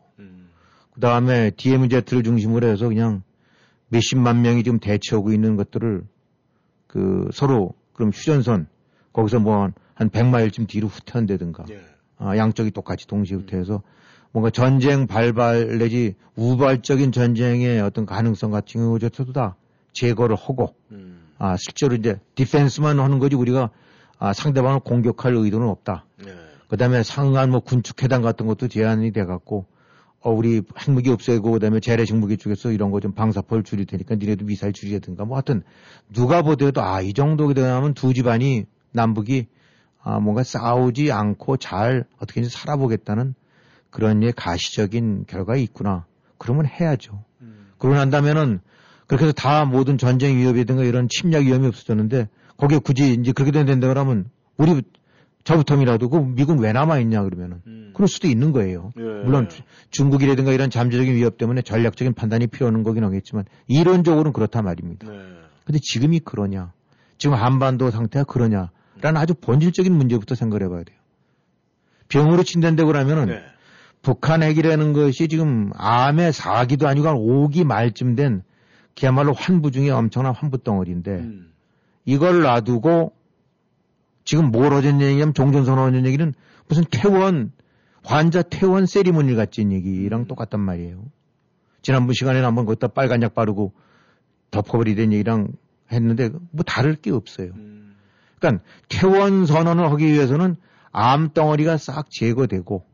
[0.92, 3.22] 그 다음에 DMZ를 중심으로 해서 그냥
[3.88, 6.02] 몇십만 명이 지금 대치하고 있는 것들을
[6.86, 8.66] 그 서로 그럼 휴전선
[9.12, 11.64] 거기서 뭐한 100마일쯤 뒤로 후퇴한다든가
[12.16, 13.82] 아, 양쪽이 똑같이 동시에 후퇴해서
[14.34, 19.54] 뭔가 전쟁 발발 내지 우발적인 전쟁의 어떤 가능성 같은 경우조차도 다
[19.92, 20.74] 제거를 하고
[21.38, 23.70] 아 실제로 이제 디펜스만 하는 거지 우리가
[24.18, 26.04] 아, 상대방을 공격할 의도는 없다.
[26.68, 29.66] 그다음에 상한 뭐 군축회담 같은 것도 제한이 돼 갖고
[30.20, 34.46] 어, 우리 핵무기 없애고 그다음에 재래식 무기 쪽에서 이런 거 좀 방사포를 줄일 테니까 니네도
[34.46, 35.62] 미사일 줄이든가 뭐 하여튼
[36.12, 39.46] 누가 보더라도 아 이 정도 되면 두 집안이 남북이
[40.02, 43.34] 아 뭔가 싸우지 않고 잘 어떻게든 살아보겠다는
[43.94, 46.04] 그런 예 가시적인 결과가 있구나.
[46.36, 47.22] 그러면 해야죠.
[47.78, 48.58] 그러고 난다면은
[49.06, 53.86] 그렇게 해서 다 모든 전쟁 위협이든가 이런 침략 위험이 없어졌는데 거기에 굳이 이제 그렇게 된다
[53.86, 54.24] 그러면
[54.56, 54.82] 우리
[55.44, 57.60] 저부터이라도 그 미군 왜 남아 있냐 그러면은
[57.94, 58.92] 그럴 수도 있는 거예요.
[59.24, 65.06] 물론 주- 중국이라든가 이런 잠재적인 위협 때문에 전략적인 판단이 필요한 거긴 하겠지만 이론적으로는 그렇다 말입니다.
[65.64, 66.72] 근데 지금이 그러냐?
[67.16, 68.70] 지금 한반도 상태가 그러냐?
[69.00, 70.98] 라는 아주 본질적인 문제부터 생각을 해봐야 돼요.
[72.08, 73.26] 병으로 친댄다고 그러면은
[74.04, 78.42] 북한 핵이라는 것이 지금 암의 4기도 아니고 한 5기 말쯤 된
[78.94, 81.26] 그야말로 환부 중에 엄청난 환부 덩어리인데
[82.04, 83.14] 이걸 놔두고
[84.24, 86.32] 지금 뭘 어젠 얘기냐면 종전선언 어젠 얘기는
[86.68, 87.50] 무슨 퇴원
[88.04, 91.02] 환자 퇴원 세리머니 같은 얘기랑 똑같단 말이에요.
[91.80, 93.72] 지난번 시간에 한번 거기다 빨간 약 바르고
[94.50, 95.48] 덮어버리던 얘기랑
[95.90, 97.52] 했는데 뭐 다를 게 없어요.
[98.38, 100.56] 그러니까 퇴원 선언을 하기 위해서는
[100.92, 102.84] 암 덩어리가 싹 제거되고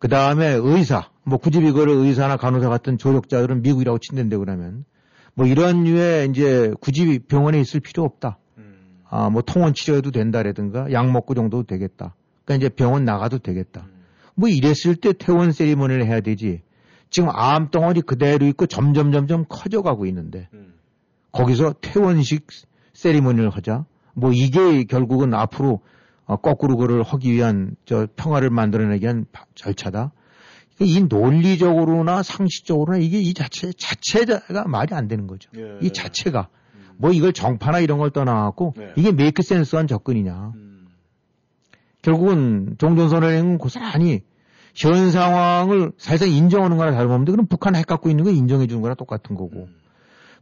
[0.00, 4.84] 그 다음에 의사 뭐 굳이 이거를 의사나 간호사 같은 조력자들은 미국이라고 친댄데 그러면
[5.34, 8.38] 뭐 이런 류의 이제 굳이 병원에 있을 필요 없다.
[9.10, 12.14] 아, 뭐 통원 치료해도 된다라든가 약 먹고 정도 되겠다.
[12.44, 13.86] 그러니까 이제 병원 나가도 되겠다.
[14.34, 16.62] 뭐 이랬을 때 퇴원 세리머니를 해야 되지.
[17.10, 20.48] 지금 암 덩어리 그대로 있고 점점 점점 커져가고 있는데
[21.32, 22.46] 거기서 퇴원식
[22.94, 23.84] 세리머니를 하자.
[24.14, 25.80] 뭐 이게 결국은 앞으로
[26.30, 30.12] 어, 거꾸로 그를 하기 위한 저 평화를 만들어내기 위한 바- 절차다.
[30.78, 35.50] 이 논리적으로나 상식적으로나 이게 이 자체 자체가 말이 안 되는 거죠.
[35.82, 36.46] 이 자체가
[36.98, 40.52] 뭐 이걸 정파나 이런 걸 떠나갖고 이게 메이크 센스한 접근이냐.
[42.02, 44.22] 결국은 종전선언행은 고스란히
[44.76, 48.94] 현 상황을 사실상 인정하는 거나 다름없는데 그럼 북한 핵 갖고 있는 거 인정해 주는 거나
[48.94, 49.68] 똑같은 거고.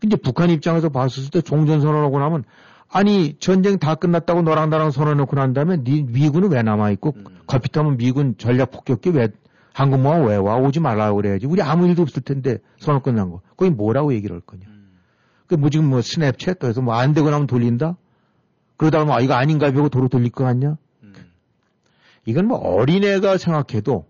[0.00, 2.44] 근데 북한 입장에서 봤을 때 종전선언하고 나면
[2.90, 7.24] 아니 전쟁 다 끝났다고 너랑 나랑 선언해놓고 난 다음에 네 미군은 왜 남아있고 음.
[7.46, 9.28] 걸핏하면 미군 전략 폭격기 왜
[9.74, 10.56] 한국모아 왜 와?
[10.56, 11.46] 오지 말라고 그래야지.
[11.46, 13.42] 우리 아무 일도 없을 텐데 선언 끝난 거.
[13.56, 14.62] 거기 뭐라고 얘기를 할 거냐.
[15.46, 17.96] 그뭐 지금 뭐 스냅챗 또 해서 뭐 안 되고 나면 돌린다?
[18.76, 20.76] 그러다가 뭐 아, 이거 아닌가 하고 도로 돌릴 것 같냐?
[22.26, 24.06] 이건 뭐 어린애가 생각해도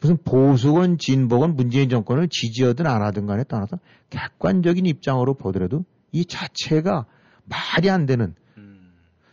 [0.00, 3.78] 무슨 보수건 진보건 문재인 정권을 지지하든 안 하든 간에 떠나서
[4.10, 7.06] 객관적인 입장으로 보더라도 이 자체가
[7.44, 8.34] 말이 안 되는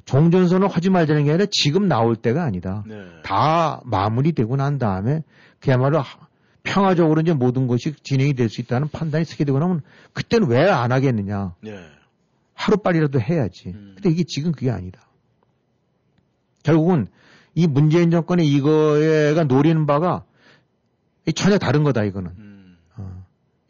[0.05, 2.83] 종전선언 하지 말자는 게 아니라 지금 나올 때가 아니다.
[2.87, 2.95] 네.
[3.23, 5.23] 다 마무리되고 난 다음에
[5.59, 6.27] 그야말로 하-
[6.63, 9.81] 평화적으로 이제 모든 것이 진행이 될 수 있다는 판단이 서게 되고 나면
[10.13, 11.55] 그때는 왜 안 하겠느냐.
[11.61, 11.79] 네.
[12.53, 13.71] 하루빨리라도 해야지.
[13.95, 15.01] 근데 이게 지금 그게 아니다.
[16.63, 17.07] 결국은
[17.55, 20.23] 이 문재인 정권의 이거가 노리는 바가
[21.27, 22.31] 이 전혀 다른 거다, 이거는.
[22.31, 22.50] 어.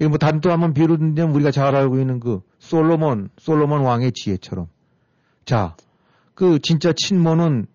[0.02, 4.68] 이거 뭐또 한번 비유든면 우리가 잘 알고 있는 그 솔로몬, 솔로몬 왕의 지혜처럼.
[5.46, 5.76] 자,
[6.34, 7.68] 그 진짜 친모는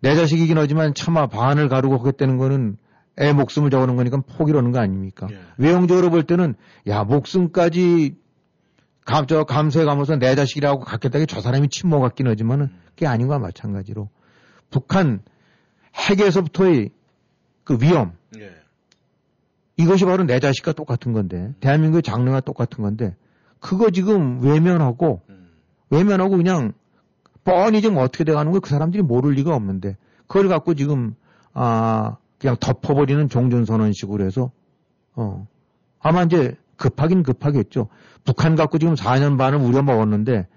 [0.00, 2.78] 내 자식이긴 하지만 차마 반을 가르고 하겠다는 거는
[3.20, 5.28] 애 목숨을 적어놓은 거니까 포기라는 거 아닙니까?
[5.56, 6.56] 외형적으로 볼 때는
[6.88, 8.16] 야 목숨까지
[9.04, 13.38] 감, 저 감수해 가면서 내 자식이라고 갖겠다는 게저 사람이 친모 같긴 하지만은 그게 아닌 거와
[13.38, 14.08] 마찬가지로
[14.70, 15.20] 북한
[15.94, 16.90] 핵에서부터의
[17.62, 18.14] 그 위험
[19.76, 23.16] 이것이 바로 내 자식과 똑같은 건데 대한민국의 장래와 똑같은 건데
[23.60, 25.22] 그거 지금 외면하고
[25.90, 26.72] 외면하고 그냥
[27.44, 31.14] 뻔히 지금 어떻게 돼가는 거그 사람들이 모를 리가 없는데 그걸 갖고 지금
[31.52, 34.50] 아 그냥 덮어버리는 종전선언식으로 해서
[35.14, 35.46] 어
[36.00, 37.88] 아마 이제 급하긴 급하겠죠.
[38.24, 40.48] 북한 갖고 지금 4년 반을 우려먹었는데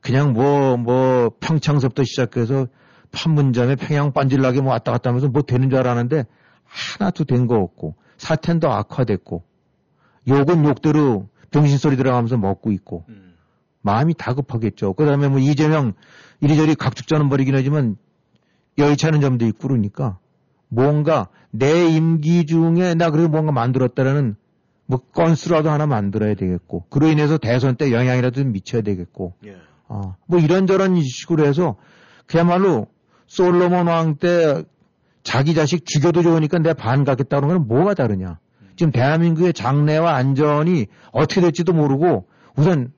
[0.00, 2.66] 그냥 뭐뭐 평창서부터 시작해서
[3.12, 6.24] 판문점에 평양 빤질나게 뭐 왔다 갔다 하면서 뭐 되는 줄 알았는데
[6.64, 9.42] 하나도 된 거 없고 사태는 더 악화됐고
[10.28, 13.04] 욕은 욕대로 병신 소리 들어가면서 먹고 있고
[13.82, 14.94] 마음이 다급하겠죠.
[14.94, 15.92] 그다음에 뭐 이재명
[16.40, 17.96] 이리저리 각축전은 벌이긴 하지만
[18.78, 20.18] 여의치 않은 점도 있고 그러니까
[20.68, 24.36] 뭔가 내 임기 중에 나 그래도 뭔가 만들었다라는
[24.86, 29.34] 뭐 건수라도 하나 만들어야 되겠고 그로 인해서 대선 때 영향이라도 좀 미쳐야 되겠고
[29.88, 31.76] 어, 뭐 이런저런 식으로 해서
[32.26, 32.88] 그야말로
[33.26, 34.64] 솔로몬 왕 때
[35.24, 38.38] 자기 자식 죽여도 좋으니까 내 반 갖겠다는 건 뭐가 다르냐.
[38.76, 42.92] 지금 대한민국의 장래와 안전이 어떻게 될지도 모르고 우선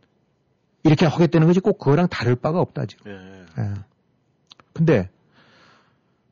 [0.83, 3.12] 이렇게 하겠다는 것이 꼭 그거랑 다를 바가 없다 지금.
[3.59, 3.65] 예.
[4.73, 5.09] 근데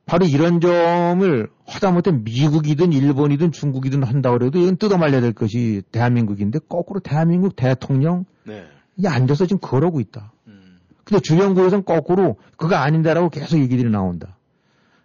[0.06, 7.00] 바로 이런 점을 하다못해 미국이든 일본이든 중국이든 한다고 해도 이건 뜯어말려야 될 것이 대한민국인데 거꾸로
[7.00, 8.64] 대한민국 대통령 네.
[8.96, 10.32] 이 앉아서 지금 그러고 있다.
[11.04, 14.36] 근데 주변국에서는 거꾸로 그거 아닌데라고 계속 얘기들이 나온다.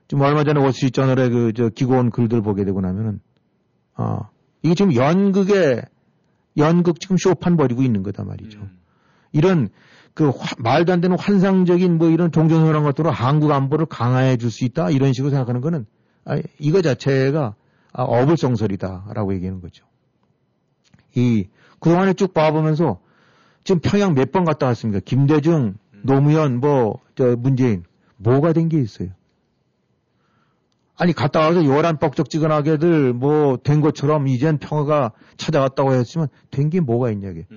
[0.10, 3.22] 지금 얼마 전에 월스트리트저널에 그 저 기고온 글들 보게 되고 나면은
[3.95, 4.19] 어
[4.63, 5.82] 이게 지금 연극에
[6.58, 8.60] 연극 지금 쇼판 벌이고 있는 거다 말이죠.
[9.32, 9.69] 이런
[10.15, 14.65] 그 화- 말도 안 되는 환상적인 뭐 이런 종전선언 것들로 한국 안보를 강화해 줄 수
[14.65, 15.86] 있다 이런 식으로 생각하는 거는
[16.26, 17.54] 아, 이거 자체가
[17.93, 19.86] 아, 어불성설이다라고 얘기하는 거죠.
[21.15, 21.48] 이
[21.80, 23.00] 그동안에 쭉 봐보면서
[23.63, 25.00] 지금 평양 몇 번 갔다 왔습니까?
[25.06, 27.84] 김대중, 노무현, 뭐 저 문재인
[28.17, 29.10] 뭐가 된 게 있어요?
[30.99, 37.47] 아니 갔다 와서 요란 뻑적지근하게들 뭐 된 것처럼 이젠 평화가 찾아왔다고 했지만 된게 뭐가 있냐게.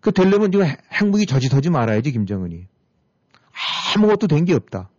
[0.00, 2.66] 그 되려면 지금 핵- 핵무기 저짓하지 말아야지 김정은이.
[3.96, 4.90] 아무것도 된 게 없다.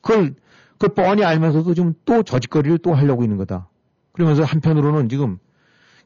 [0.00, 0.34] 그걸
[0.78, 3.68] 그걸 뻔히 알면서도 지금 또 저짓거리를 또 하려고 있는 거다.
[4.12, 5.38] 그러면서 한편으로는 지금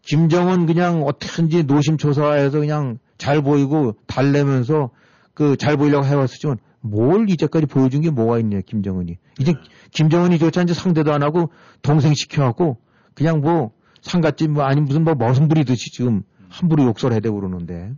[0.03, 4.91] 김정은 그냥 어떻게든지 노심초사해서 그냥 잘 보이고 달래면서
[5.35, 6.59] 그 잘 보이려고 해왔었지만
[6.91, 9.19] 뭘 이제까지 보여준 게 뭐가 있냐 김정은이.
[9.39, 9.55] 이제
[9.93, 11.51] 김정은이 조차 이제 상대도 안 하고
[11.83, 12.79] 동생 시켜갖고
[13.15, 13.73] 그냥 뭐
[14.03, 17.93] 상갓집 뭐 아니 무슨 뭐 머슴 부리듯이 지금 함부로 욕설 해대고 그러는데.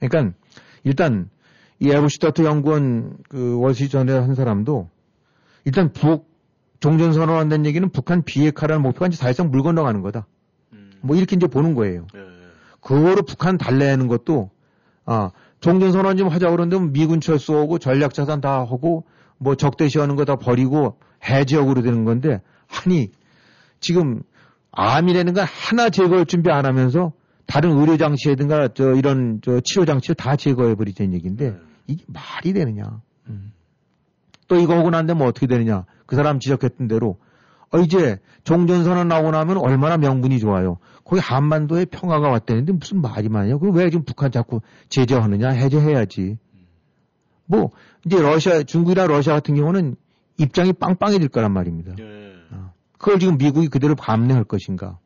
[0.00, 0.36] 그러니까
[0.84, 1.28] 일단
[1.80, 4.88] 이 에버시타트 연구원 그 월시 전에 한 사람도
[5.64, 6.28] 일단 북
[6.80, 10.26] 종전 선언한다는 얘기는 북한 비핵화라는 목표가 이제 사실상 물 건너가는 거다.
[11.00, 12.06] 뭐 이렇게 이제 보는 거예요.
[12.80, 14.50] 그거로 북한 달래는 것도
[15.04, 19.04] 아 종전선언 좀 하자 그러는데 미군 철수하고 전략자산 다 하고
[19.38, 23.10] 뭐 적대시하는 거 다 버리고 해지하고 되는 건데 아니
[23.80, 24.22] 지금
[24.72, 27.12] 암이라는 건 하나 제거할 준비 안 하면서
[27.46, 33.00] 다른 의료 장치라든가 저 이런 저 치료 장치를 다 제거해 버리자는 얘기인데 이게 말이 되느냐?
[33.28, 33.52] 음.
[34.46, 35.84] 또 이거 하고 난 다음에 어떻게 되느냐?
[36.06, 37.18] 그 사람 지적했던 대로
[37.70, 40.78] 어, 이제 종전선언 나오고 나면 얼마나 명분이 좋아요.
[41.04, 43.58] 거기 한반도에 평화가 왔다는데 무슨 말이 많냐.
[43.58, 45.50] 그럼 왜 지금 북한 자꾸 제재하느냐.
[45.50, 46.38] 해제해야지.
[47.46, 47.70] 뭐,
[48.04, 49.96] 이제 러시아, 중국이나 러시아 같은 경우는
[50.36, 51.94] 입장이 빵빵해질 거란 말입니다.
[51.98, 52.34] 예.
[52.52, 52.72] 어.
[52.98, 54.98] 그걸 지금 미국이 그대로 감내할 것인가?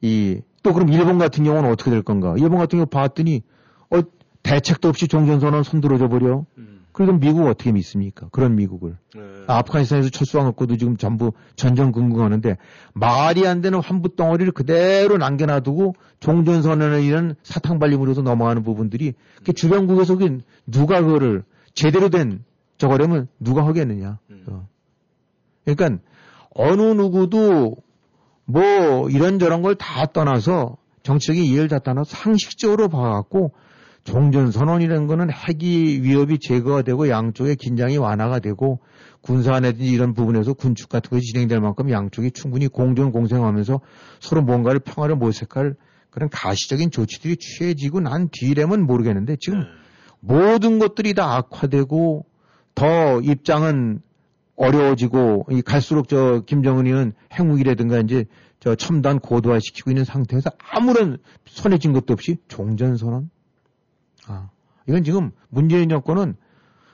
[0.00, 2.34] 이, 또 그럼 일본 같은 경우는 어떻게 될 건가?
[2.38, 3.42] 일본 같은 경우 봤더니,
[3.90, 4.00] 어,
[4.42, 6.44] 대책도 없이 종전선언 손들어줘 버려.
[6.58, 6.73] 음.
[6.94, 8.28] 그럼 미국 어떻게 믿습니까?
[8.30, 8.96] 그런 미국을.
[9.16, 9.20] 예.
[9.48, 12.56] 아프가니스탄에서 철수한 것도 지금 전부 전전긍긍하는데
[12.94, 20.16] 말이 안 되는 환부 덩어리를 그대로 남겨놔두고 종전선언에 이런 사탕 발림으로서 넘어가는 부분들이 그 주변국에서
[20.16, 21.42] 그 누가 그거를
[21.74, 22.44] 제대로 된
[22.78, 24.20] 저거라면 누가 하겠느냐.
[24.46, 24.68] 어.
[25.64, 26.00] 그러니까
[26.54, 27.76] 어느 누구도
[28.44, 33.52] 뭐 이런저런 걸 다 떠나서 정치적인 이해를 다 떠나서 상식적으로 봐갖고
[34.04, 38.80] 종전선언이라는 거는 핵이 위협이 제거가 되고 양쪽의 긴장이 완화가 되고
[39.22, 43.80] 군사내든지 이런 부분에서 군축 같은 것이 진행될 만큼 양쪽이 충분히 공존 공생하면서
[44.20, 45.74] 서로 뭔가를 평화를 모색할
[46.10, 49.64] 그런 가시적인 조치들이 취해지고 난 뒤라면 모르겠는데 지금
[50.20, 52.26] 모든 것들이 다 악화되고
[52.74, 54.00] 더 입장은
[54.56, 58.26] 어려워지고 이 갈수록 저 김정은이는 핵무기라든가 이제
[58.60, 61.18] 저 첨단 고도화 시키고 있는 상태에서 아무런
[61.80, 63.30] 쥔 것도 없이 종전선언
[64.28, 64.50] 아,
[64.86, 66.36] 이건 지금 문재인 정권은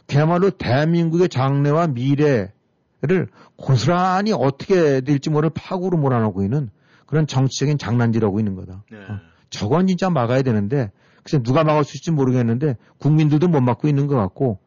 [0.07, 6.71] 그야말로 대한민국의 장래와 미래를 고스란히 어떻게 될지 모를 파고로 몰아넣고 있는
[7.07, 8.85] 그런 정치적인 장난질하고 있는 거다.
[8.91, 8.99] 네.
[8.99, 10.91] 어, 저건 진짜 막아야 되는데
[11.23, 14.59] 글쎄 누가 막을 수 있을지 모르겠는데 국민들도 못 막고 있는 것 같고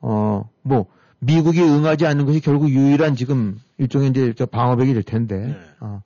[0.00, 0.86] 어 뭐
[1.20, 5.56] 미국이 응하지 않는 것이 결국 유일한 지금 일종의 이제 저 방어벽이 될 텐데 네.
[5.80, 6.02] 어,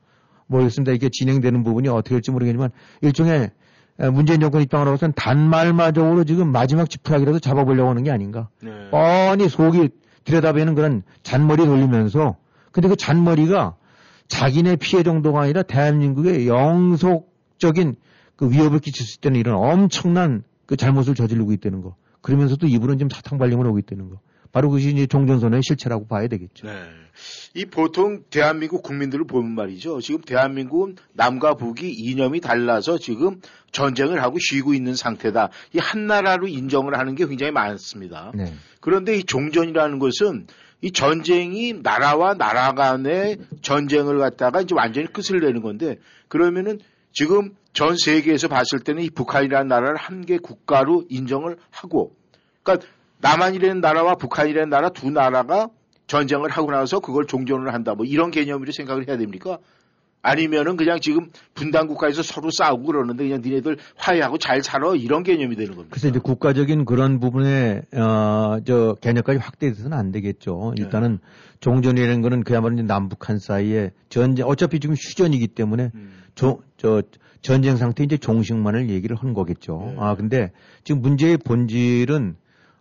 [0.47, 0.92] 모르겠습니다.
[0.92, 3.51] 이게 진행되는 부분이 어떻게 될지 모르겠지만 일종의 에,
[3.99, 8.49] 문재인 정권 입장으로 봐서는 단말마적으로 지금 마지막 지푸라기라도 잡아보려고 하는 게 아닌가.
[8.63, 8.71] 네.
[8.91, 9.91] 뻔히 속이
[10.25, 12.37] 들여다보는 그런 잔머리 돌리면서
[12.71, 13.75] 근데 그 잔머리가
[14.29, 17.97] 자기네 피해 정도가 아니라 대한민국의 영속적인
[18.37, 21.97] 그 위협을 끼칠 수 있다는 이런 엄청난 그 잘못을 저지르고 있다는 거.
[22.21, 24.21] 그러면서도 이분은 지금 사탕 발림을 하고 있다는 거.
[24.53, 26.67] 바로 그것이 이제 종전선언의 실체라고 봐야 되겠죠.
[26.67, 26.73] 네.
[27.54, 30.00] 이 보통 대한민국 국민들을 보면 말이죠.
[30.00, 33.40] 지금 대한민국은 남과 북이 이념이 달라서 지금
[33.72, 35.50] 전쟁을 하고 쉬고 있는 상태다.
[35.74, 38.33] 이 한 나라로 인정을 하는 게 굉장히 많습니다.
[38.35, 38.52] 네.
[38.81, 40.46] 그런데 이 종전이라는 것은
[40.81, 45.96] 이 전쟁이 나라와 나라 간의 전쟁을 갖다가 이제 완전히 끝을 내는 건데
[46.28, 46.78] 그러면은
[47.12, 52.14] 지금 전 세계에서 봤을 때는 이 북한이라는 나라를 한 개 국가로 인정을 하고
[52.62, 52.87] 그러니까
[53.20, 55.68] 남한이라는 나라와 북한이라는 나라 두 나라가
[56.09, 59.59] 전쟁을 하고 나서 그걸 종전을 한다 뭐 이런 개념으로 생각을 해야 됩니까?
[60.21, 65.55] 아니면은 그냥 지금 분단 국가에서 서로 싸우고 그러는데 그냥 니네들 화해하고 잘 살아 이런 개념이
[65.55, 65.90] 되는 겁니다.
[65.90, 70.73] 그래서 이제 국가적인 그런 부분에 어저 개념까지 확대돼서는 안 되겠죠.
[70.77, 70.83] 네.
[70.83, 71.21] 일단은
[71.61, 76.11] 종전이라는 거는 그야말로 이제 남북한 사이에 전쟁 어차피 지금 휴전이기 때문에 음.
[76.35, 77.03] 조, 저
[77.40, 79.92] 전쟁 상태 이제 종식만을 얘기를 한 거겠죠.
[79.92, 79.97] 네.
[79.99, 80.51] 아 근데
[80.83, 82.37] 지금 문제의 본질은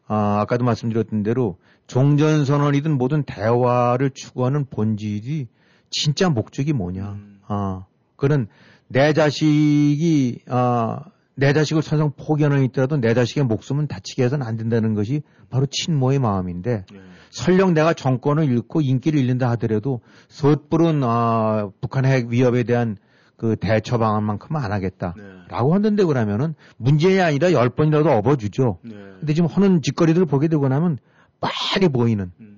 [0.08, 5.48] 아 아까도 말씀드렸던 대로 종전 선언이든 모든 대화를 추구하는 본질이
[5.90, 7.12] 진짜 목적이 뭐냐.
[7.12, 7.40] 음.
[7.48, 8.48] 아 그는
[8.88, 11.04] 내 자식이 아
[11.40, 16.18] 내 자식을 설령 포기하는 있더라도 내 자식의 목숨은 다치게 해서는 안 된다는 것이 바로 친모의
[16.18, 17.00] 마음인데 네.
[17.30, 22.98] 설령 내가 정권을 잃고 인기를 잃는다 하더라도 섣부른 아, 북한 핵 위협에 대한
[23.38, 28.80] 그 대처 방안만큼은 안 하겠다라고 하는데 그러면은 문제이 아니라 열 번이라도 업어주죠.
[28.84, 28.96] 네.
[29.20, 30.98] 근데 지금 하는 짓거리들을 보게 되고 나면
[31.40, 32.58] 빨리 보이는 음.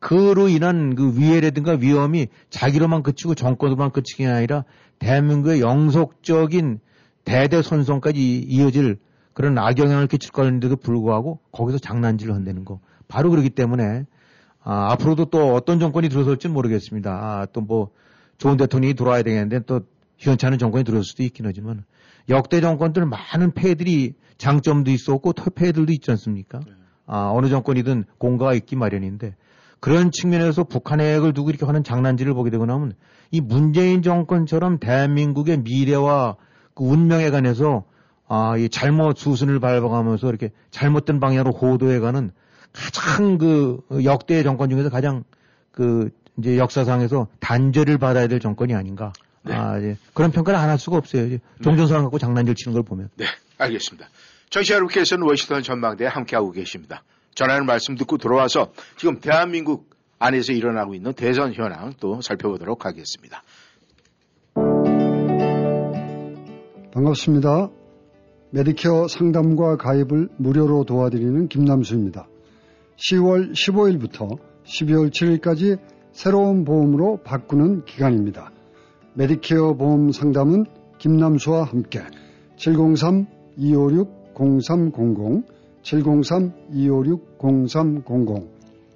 [0.00, 4.64] 그로 인한 그 위해라든가 위험이 자기로만 그치고 정권으로만 그치는 게 아니라
[4.98, 6.80] 대한민국의 영속적인
[7.24, 8.98] 대대손손까지 이어질
[9.34, 12.80] 그런 악영향을 끼칠 거는데도 불구하고 거기서 장난질을 한다는 거.
[13.08, 14.04] 바로 그렇기 때문에
[14.62, 17.10] 아, 앞으로도 또 어떤 정권이 들어설지는 모르겠습니다.
[17.10, 17.90] 아, 또뭐
[18.38, 19.80] 좋은 대통령이 들어와야 되겠는데 또
[20.46, 21.84] 않은 정권이 들어올 수도 있긴 하지만
[22.28, 26.60] 역대 정권들 많은 폐들이 장점도 있었고 폐들도 있지 않습니까?
[27.06, 29.36] 아, 어느 정권이든 공가가 있기 마련인데
[29.80, 32.94] 그런 측면에서 북한의 핵을 두고 이렇게 하는 장난질을 보게 되고 나면
[33.30, 36.36] 이 문재인 정권처럼 대한민국의 미래와
[36.74, 37.84] 그 운명에 관해서
[38.26, 42.30] 아, 이 잘못 수순을 밟아가면서 이렇게 잘못된 방향으로 호도해가는
[42.72, 45.24] 가장 그 역대 정권 중에서 가장
[45.70, 49.12] 그 이제 역사상에서 단죄를 받아야 될 정권이 아닌가.
[49.46, 49.96] 아, 예.
[50.14, 51.26] 그런 평가를 안 할 수가 없어요.
[51.26, 53.10] 이제 종전선언 갖고 장난질 치는 걸 보면.
[53.16, 53.26] 네,
[53.58, 54.08] 알겠습니다.
[54.50, 57.02] 청취자 여러분께서는 워싱턴 전망대에 함께하고 계십니다.
[57.34, 63.42] 전하는 말씀 듣고 들어와서 지금 대한민국 안에서 일어나고 있는 대선 현황 또 살펴보도록 하겠습니다.
[66.92, 67.70] 반갑습니다.
[68.50, 72.28] 메디케어 상담과 가입을 무료로 도와드리는 김남수입니다.
[72.96, 75.80] 10월 15일부터 12월 7일까지
[76.12, 78.52] 새로운 보험으로 바꾸는 기간입니다.
[79.16, 80.64] 메디케어 보험 상담은
[80.98, 82.00] 김남수와 함께
[82.56, 85.44] 703-256-0300,
[85.82, 88.54] 703-256-0300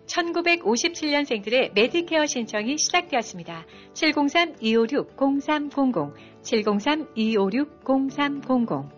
[0.08, 3.64] 1957년생들의 메디케어 신청이 시작되었습니다.
[3.92, 8.97] 703-256-0300, 703-256-0300.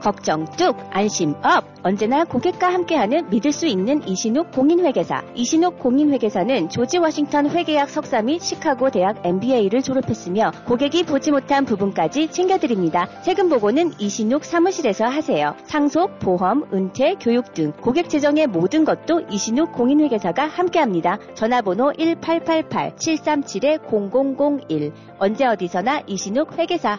[0.00, 1.64] 걱정 뚝, 안심 up.
[1.82, 5.22] 언제나 고객과 함께하는 믿을 수 있는 이신욱 공인회계사.
[5.34, 12.30] 이신욱 공인회계사는 조지 워싱턴 회계학 석사 및 시카고 대학 MBA를 졸업했으며 고객이 보지 못한 부분까지
[12.30, 13.08] 챙겨드립니다.
[13.22, 15.54] 세금 보고는 이신욱 사무실에서 하세요.
[15.64, 21.18] 상속, 보험, 은퇴, 교육 등 고객 재정의 모든 것도 이신욱 공인회계사가 함께합니다.
[21.34, 24.92] 전화번호 1888-737-0001.
[25.18, 26.98] 언제 어디서나 이신욱 회계사.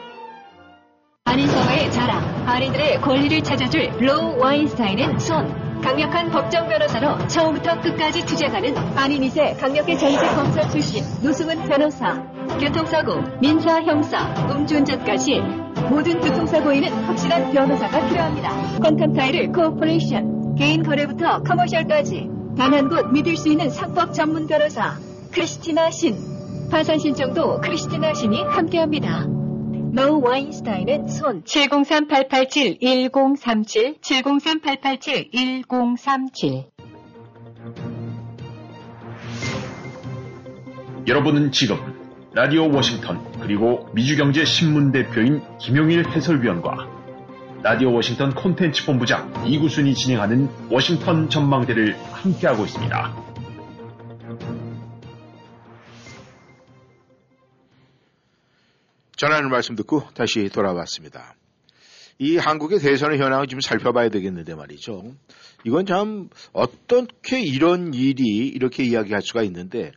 [1.25, 5.61] 한인사회의 자랑, 한인들의 권리를 찾아줄 로우 와인스타인 and 손.
[5.81, 12.21] 강력한 법정 변호사로 처음부터 끝까지 투쟁하는 한인 이세 강력계 전직 검사 출신 노승은 변호사.
[12.59, 15.39] 교통사고, 민사, 형사, 음주운전까지
[15.89, 18.79] 모든 교통사고에는 확실한 변호사가 필요합니다.
[18.79, 24.97] Quantum Title Corporation, 개인 거래부터 commercial까지 단 한 곳 믿을 수 있는 상법 전문 변호사
[25.31, 26.15] 크리스티나 신.
[26.69, 29.40] 파산 신청도 크리스티나 신이 함께합니다.
[29.93, 36.63] 로우 와인스타인 and 손 703-887-1037 703-887-1037
[41.09, 41.75] 여러분은 지금
[42.33, 46.87] 라디오 워싱턴 그리고 미주경제 신문 대표인 김용일 해설위원과
[47.61, 53.30] 라디오 워싱턴 콘텐츠 본부장 이구순이 진행하는 워싱턴 전망대를 함께하고 있습니다.
[59.21, 61.35] 전하는 말씀 듣고 다시 돌아왔습니다.
[62.17, 65.13] 이 한국의 대선의 현황을 좀 살펴봐야 되겠는데 말이죠.
[65.63, 69.91] 이건 참 어떻게 이런 일이 이렇게 이야기할 수가 있는데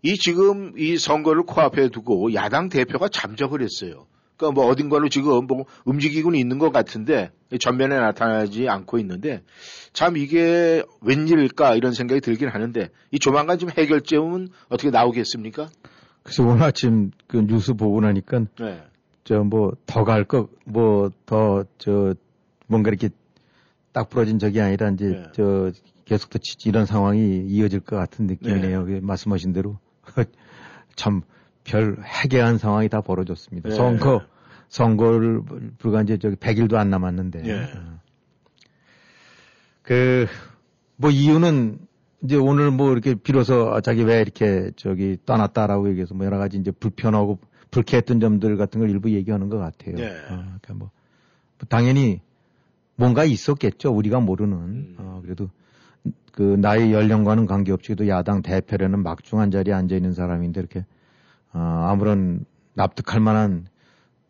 [0.00, 4.06] 이 지금 이 선거를 코앞에 두고 야당 대표가 잠적을 했어요.
[4.38, 9.42] 그러니까 뭐 어딘가로 지금 뭐 움직이고는 있는 것 같은데 전면에 나타나지 않고 있는데
[9.92, 15.68] 참 이게 웬일일까 이런 생각이 들긴 하는데 이 조만간 좀 해결점은 어떻게 나오겠습니까?
[16.26, 18.82] 그래서 오늘 아침 그 뉴스 보고 나니까 네.
[19.22, 22.14] 저뭐 더 갈 거 뭐 더 저
[22.66, 23.10] 뭔가 이렇게
[23.92, 25.22] 딱 부러진 적이 아니라 이제 네.
[25.32, 25.70] 저
[26.04, 28.84] 계속 더 치- 이런 상황이 이어질 것 같은 느낌이네요.
[28.86, 29.78] 그 말씀하신 대로
[30.96, 31.22] 참
[31.62, 33.68] 별 해괴한 상황이 다 벌어졌습니다.
[33.68, 33.74] 네.
[33.76, 34.22] 선거
[34.68, 35.42] 선거를
[35.78, 37.68] 불과 이제 저기 100일도 안 남았는데 예.
[39.82, 41.78] 그뭐 이유는
[42.26, 46.58] 이제 오늘 뭐 이렇게 비로소 아, 자기 왜 이렇게 저기 떠났다라고 얘기해서 뭐 여러 가지
[46.58, 47.38] 이제 불편하고
[47.70, 49.94] 불쾌했던 점들 같은 걸 일부 얘기하는 것 같아요.
[49.98, 50.08] 예.
[50.08, 50.90] 어, 그러니까 뭐
[51.68, 52.20] 당연히
[52.96, 53.94] 뭔가 있었겠죠.
[53.94, 54.56] 우리가 모르는.
[54.56, 54.96] 음.
[54.98, 55.48] 어, 그래도
[56.32, 60.84] 그 나이 연령과는 관계없이도 야당 대표라는 막중한 자리에 앉아 있는 사람인데 이렇게
[61.52, 63.68] 어, 아무런 납득할 만한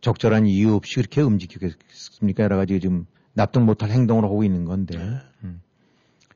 [0.02, 2.42] 적절한 이유 없이 그렇게 움직이겠습니까?
[2.44, 4.98] 여러 가지 지금 납득 못할 행동을 하고 있는 건데.
[4.98, 5.16] 네.
[5.44, 5.62] 음.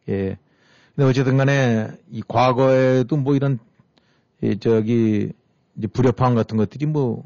[0.08, 0.38] 예.
[1.00, 3.58] 근데 어쨌든 간에 이 과거에도 뭐 이런
[4.42, 5.32] 이 저기
[5.78, 7.24] 이제 불협화음 같은 것들이 뭐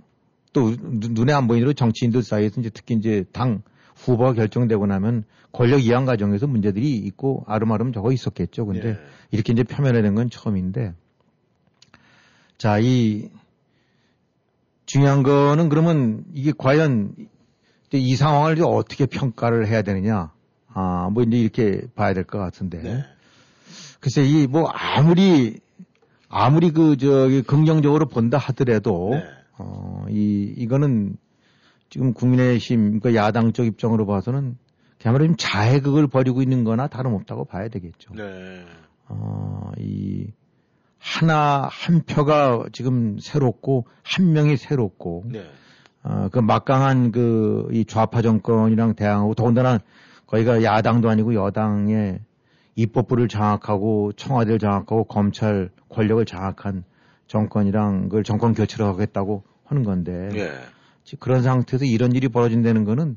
[0.55, 3.63] 또 눈에 안 보이는 정치인들 사이에서 이제 특히 이제 당
[3.97, 8.65] 후보가 결정되고 나면 권력 이양 과정에서 문제들이 있고 아름아름 저거 있었겠죠.
[8.65, 8.99] 근데 예.
[9.33, 10.95] 이렇게 이제 표면에 된건 처음인데
[12.57, 13.31] 자, 이
[14.87, 17.15] 중요한 거는 그러면 이게 과연
[17.93, 20.33] 이 상황을 이제 어떻게 평가를 해야 되느냐.
[20.69, 22.81] 아, 뭐 이제 이렇게 봐야 될 것 같은데.
[22.81, 23.05] 네.
[24.05, 25.61] 글쎄, 이 뭐 아무리,
[26.29, 29.25] 아무리 그 저기 긍정적으로 본다 하더라도, 네.
[29.57, 31.17] 어, 이, 이거는
[31.89, 34.59] 지금 국민의힘, 그 야당 쪽 입장으로 봐서는
[35.01, 38.13] 그야말로 좀 자해극을 벌이고 있는 거나 다름없다고 봐야 되겠죠.
[38.15, 38.67] 네.
[39.09, 40.27] 어, 이,
[40.99, 45.47] 하나, 한 표가 지금 새롭고, 한 명이 새롭고, 네.
[46.03, 49.79] 어, 그 막강한 그, 이 좌파 정권이랑 대항하고, 더군다나
[50.27, 52.21] 거기가 야당도 아니고 여당의
[52.77, 56.85] 입법부를 장악하고, 청와대를 장악하고, 검찰 권력을 장악한
[57.27, 60.53] 정권이랑 그걸 정권 교체를 하겠다고 하는 건데, 예.
[61.05, 63.17] 지- 그런 상태에서 이런 일이 벌어진다는 거는,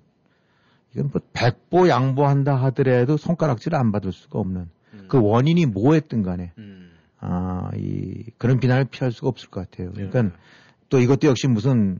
[0.93, 4.69] 이건 뭐 백보 양보한다 하더라도 손가락질을 안 받을 수가 없는,
[5.07, 6.91] 그 원인이 뭐였든 간에, 음.
[7.19, 9.91] 아, 이, 그런 비난을 피할 수가 없을 것 같아요.
[9.93, 10.07] 네.
[10.07, 10.35] 그러니까
[10.89, 11.99] 또 이것도 역시 무슨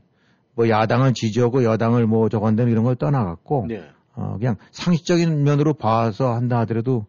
[0.54, 3.82] 뭐 야당을 지지하고 여당을 뭐 저건다는 이런 걸 떠나갔고 네.
[4.14, 7.06] 어 그냥 상식적인 면으로 봐서 한다 하더라도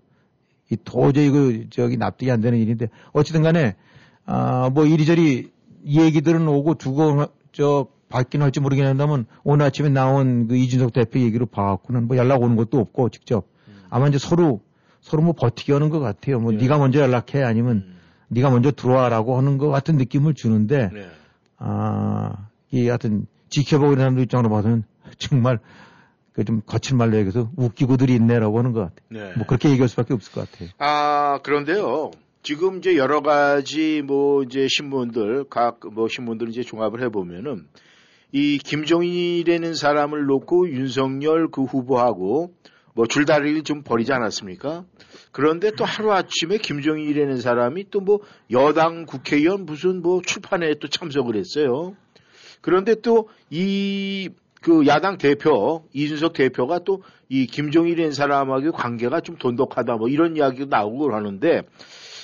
[0.70, 3.76] 이 도저히 그 저기 납득이 안 되는 일인데 어쨌든 간에
[4.26, 5.52] 아 뭐 이리저리
[5.86, 11.46] 얘기들은 오고 두고 저 받긴 할지 모르긴 한다면 오늘 아침에 나온 그 이준석 대표 얘기로
[11.48, 13.48] 봐갖고는 뭐 연락 오는 것도 없고 직접
[13.90, 14.62] 아마 이제 서로
[15.02, 16.40] 서로 뭐 버티기 하는 것 같아요.
[16.40, 16.58] 뭐 네.
[16.60, 17.96] 네가 먼저 연락해 아니면
[18.28, 21.08] 네가 먼저 들어와라고 하는 것 같은 느낌을 주는데 네.
[21.58, 24.84] 아, 이 하여튼 지켜보고 있는 사람들 입장으로 봐서는
[25.18, 25.60] 정말
[26.34, 29.06] 그 좀 거친 말로 얘기해서 웃기고들이 있네라고 하는 것 같아요.
[29.10, 29.34] 네.
[29.36, 30.70] 뭐 그렇게 얘기할 수밖에 없을 것 같아요.
[30.78, 32.12] 아, 그런데요.
[32.44, 37.68] 지금 이제 여러 가지 뭐 이제 신문들, 각 뭐 신문들 이제 종합을 해보면은
[38.32, 42.54] 이 김종인이라는 사람을 놓고 윤석열 그 후보하고
[42.94, 44.86] 뭐 줄다리를 좀 벌이지 않았습니까?
[45.32, 48.20] 그런데 또 하루아침에 김종인이라는 사람이 또 뭐
[48.52, 51.96] 여당 국회의원 무슨 뭐 출판회에 또 참석을 했어요.
[52.62, 54.30] 그런데 또 이
[54.62, 60.66] 그 야당 대표 이준석 대표가 또 이 김종일이라는 사람하고 관계가 좀 돈독하다 뭐 이런 이야기도
[60.66, 61.62] 나오고 하는데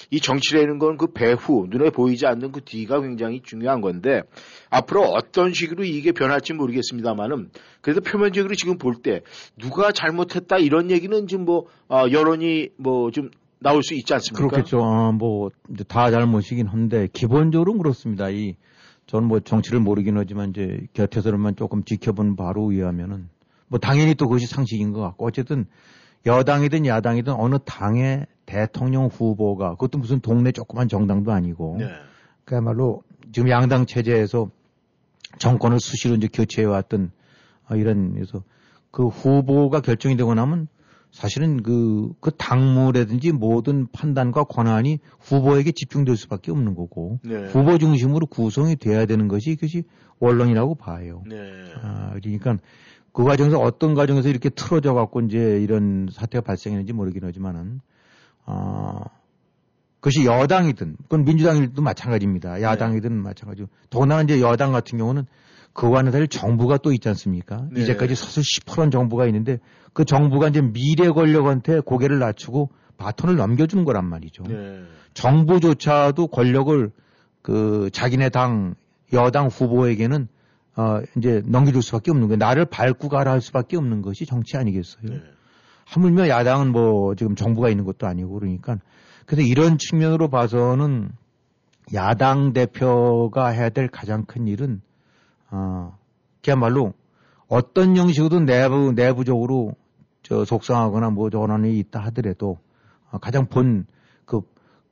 [0.10, 4.24] 이 정치라는 건 그 배후 눈에 보이지 않는 그 뒤가 굉장히 중요한 건데
[4.72, 7.50] 앞으로 어떤 식으로 이게 변할지 모르겠습니다만은
[7.82, 9.22] 그래도 표면적으로 지금 볼 때
[9.60, 13.30] 누가 잘못했다 이런 얘기는 지금 뭐 어, 여론이 뭐 좀
[13.60, 14.48] 나올 수 있지 않습니까?
[14.48, 14.80] 그렇겠죠.
[14.80, 18.30] 어, 뭐, 이제 다 잘못이긴 한데, 기본적으로 그렇습니다.
[18.30, 18.56] 이,
[19.08, 23.30] 저는 뭐 정치를 모르긴 하지만, 이제 곁에서만 조금 지켜본 바로 의하면은,
[23.68, 25.66] 뭐 당연히 또 그것이 상식인 것 같고, 어쨌든
[26.26, 31.90] 여당이든 야당이든 어느 당의 대통령 후보가, 그것도 무슨 동네 조그만 정당도 아니고, 네.
[32.46, 34.50] 그야말로 지금 양당 체제에서
[35.40, 37.12] 정권을 수시로 이제 교체해왔던
[37.70, 38.44] 어, 이런, 그래서
[38.92, 40.68] 그 후보가 결정이 되고 나면
[41.16, 47.48] 사실은 그, 그 당무라든지 모든 판단과 권한이 후보에게 집중될 수밖에 없는 거고 네.
[47.48, 49.86] 후보 중심으로 구성이 돼야 되는 것이 이것이
[50.20, 51.24] 원론이라고 봐요.
[51.26, 51.38] 네.
[51.82, 52.58] 아, 그러니까
[53.14, 57.80] 그 과정에서 어떤 과정에서 이렇게 틀어져 갖고 이제 이런 사태가 발생했는지 모르긴 하지만은
[58.44, 59.00] 아,
[60.02, 62.62] 그것이 여당이든 그건 민주당이든 마찬가지입니다.
[62.62, 65.26] 야당이든 마찬가지고 더구나 이제 여당 같은 경우는
[65.76, 67.68] 그와는 달리 정부가 또 있지 않습니까?
[67.70, 67.82] 네.
[67.82, 69.60] 이제까지 서슬 시퍼런 정부가 있는데
[69.94, 74.44] 그 정부가 이제 미래 권력한테 고개를 낮추고 바톤을 넘겨주는 거란 말이죠.
[74.44, 74.84] 네.
[75.14, 76.92] 정부조차도 권력을
[77.42, 78.76] 그 자기네 당
[79.12, 80.30] 여당 후보에게는
[80.78, 82.38] 어 이제 넘겨줄 수밖에 없는 거예요.
[82.38, 85.04] 나를 밟고 가라 할 수밖에 없는 것이 정치 아니겠어요.
[85.04, 85.22] 네.
[85.86, 88.78] 하물며 야당은 뭐 지금 정부가 있는 것도 아니고 그러니까
[89.26, 91.12] 그래서 이런 측면으로 봐서는
[91.94, 94.82] 야당 대표가 해야 될 가장 큰 일은
[95.52, 95.98] 어
[96.44, 96.94] 그야말로
[97.48, 99.76] 어떤 형식으로든 내부 내부적으로
[100.24, 102.58] 저 속상하거나 뭐 일이 있다 하더라도
[103.12, 103.86] 어, 가장 본
[104.26, 104.42] 그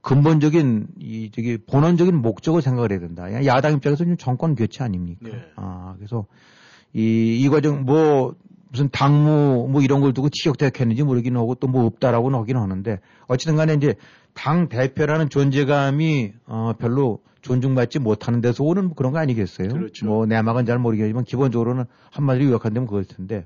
[0.02, 3.46] 근본적인 이 저기 본원적인 목적을 생각을 해야 된다.
[3.46, 5.30] 야당 입장에서는 정권 교체 아닙니까?
[5.30, 5.52] 네.
[5.56, 6.26] 아 그래서
[6.94, 8.36] 이, 이 과정 뭐
[8.74, 13.56] 무슨 당무 뭐 이런 걸 두고 티격태격했는지 모르긴 하고 또 뭐 없다라고는 하긴 하는데 어쨌든
[13.56, 13.96] 간에 이제
[14.34, 19.70] 당 대표라는 존재감이 어 별로 존중받지 못하는 데서 오는 뭐 그런 거 아니겠어요?
[19.70, 20.08] 그렇죠.
[20.08, 23.46] 뭐 내막은 잘 모르겠지만 기본적으로는 한마디로 요약한다면 그럴 텐데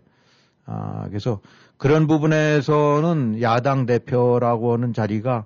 [0.66, 1.42] 아 그래서
[1.76, 5.46] 그런 부분에서는 야당 대표라고 하는 자리가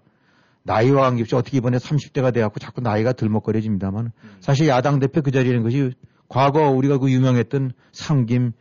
[0.64, 4.12] 나이와 관계없이 어떻게 이번에 30대가 돼갖고 자꾸 나이가 들먹거려집니다만
[4.42, 5.92] 사실 야당 대표 그 자리라는 것이
[6.30, 8.54] 과거 우리가 그 유명했던 상김,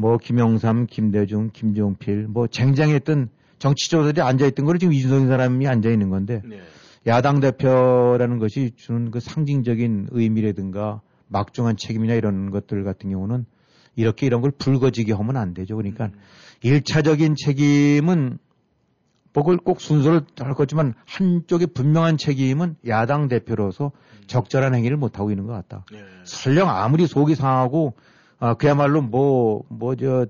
[0.00, 3.28] 뭐 김영삼, 김대중, 김종필, 뭐 쟁쟁했던
[3.58, 6.60] 정치조들이 앉아있던 거를 지금 이준석 사람이 앉아있는 건데 네.
[7.06, 13.44] 야당 대표라는 것이 주는 그 상징적인 의미라든가 막중한 책임이나 이런 것들 같은 경우는
[13.94, 15.76] 이렇게 이런 걸 불거지게 하면 안 되죠.
[15.76, 16.10] 그러니까
[16.62, 18.38] 일차적인 책임은
[19.32, 23.92] 그걸 꼭 순서를 할 거지만 한쪽에 분명한 책임은 야당 대표로서
[24.26, 25.84] 적절한 행위를 못하고 있는 것 같다.
[26.24, 27.94] 설령 아무리 속이 상하고
[28.40, 30.26] 아, 그야말로 뭐, 뭐, 저,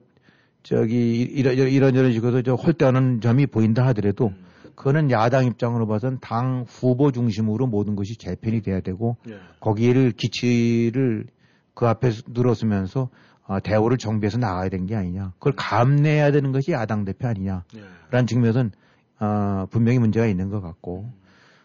[0.63, 4.33] 저기, 이런, 이런, 이런 식으로 저 홀대하는 점이 보인다 하더라도
[4.75, 9.35] 그거는 야당 입장으로 봐서는 당 후보 중심으로 모든 것이 재편이 돼야 되고 네.
[9.61, 11.27] 거기를 기치를
[11.75, 13.11] 그 앞에 늘어서면서
[13.47, 15.33] 아, 대우를 정비해서 나가야 되는 게 아니냐.
[15.39, 17.65] 그걸 감내해야 되는 것이 야당 대표 아니냐.
[18.11, 18.73] 라는 측면에서는
[19.19, 21.11] 아, 분명히 문제가 있는 것 같고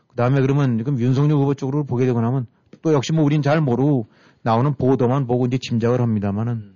[0.08, 2.48] 그 다음에 그러면 지금 윤석열 후보 쪽으로 보게 되고 나면
[2.82, 4.08] 또 역시 뭐 우린 잘 모르고
[4.46, 6.76] 나오는 보도만 보고 이제 짐작을 합니다만은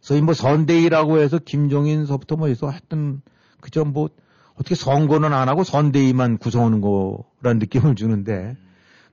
[0.00, 3.20] 소위 뭐 선대위라고 해서 김종인서부터 뭐 해서 했던
[3.60, 4.10] 그저 뭐
[4.54, 8.56] 어떻게 선거는 안 하고 선대위만 구성하는 거라는 느낌을 주는데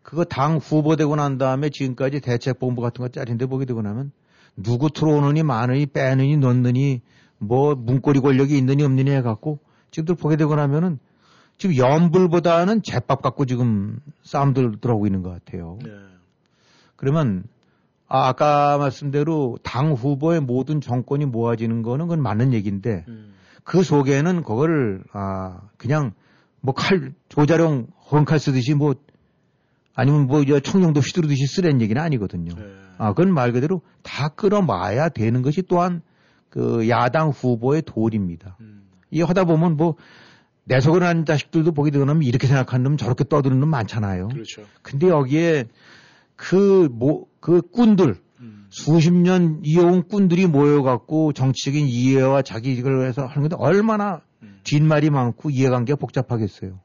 [0.03, 4.11] 그거 당 후보 되고 난 다음에 지금까지 대책본부 같은 거 짜린데 보게 되고 나면
[4.55, 7.01] 누구 들어오느니 마느니 빼느니 넣느니
[7.39, 9.57] 뭐 문고리 권력이 있느니 없느니 해갖고
[9.89, 10.99] 지금들 보게 되고 나면은
[11.57, 15.79] 지금 연불보다는 제밥 갖고 지금 싸움들 들어오고 있는 것 같아요.
[17.03, 17.43] 그러면
[18.07, 23.33] 아, 아까 말씀대로 당 후보의 모든 정권이 모아지는 거는 그건 맞는 얘기인데 음.
[23.65, 26.13] 그 속에는 그거를 아 그냥
[26.61, 28.95] 뭐 칼 조자룡 헌칼 쓰듯이 뭐
[29.93, 32.55] 아니면 뭐 청룡도 휘두르듯이 쓰라는 얘기는 아니거든요.
[32.55, 32.63] 네.
[32.97, 36.01] 아 그건 말 그대로 다 끌어마야 되는 것이 또한
[36.49, 38.55] 그 야당 후보의 도리입니다.
[38.61, 38.83] 음.
[39.11, 39.95] 이 하다 보면 뭐
[40.65, 44.29] 내 속을 하는 자식들도 보게 되면 이렇게 생각하는 놈 저렇게 떠드는 놈 많잖아요.
[44.29, 44.63] 그렇죠.
[44.81, 45.65] 근데 여기에
[46.35, 48.67] 그, 뭐, 그 꾼들, 음.
[48.69, 54.59] 수십 년 이어온 꾼들이 모여갖고 정치적인 이해와 자기 이걸 해서 하는 건데 얼마나 음.
[54.63, 56.79] 뒷말이 많고 이해관계가 복잡하겠어요.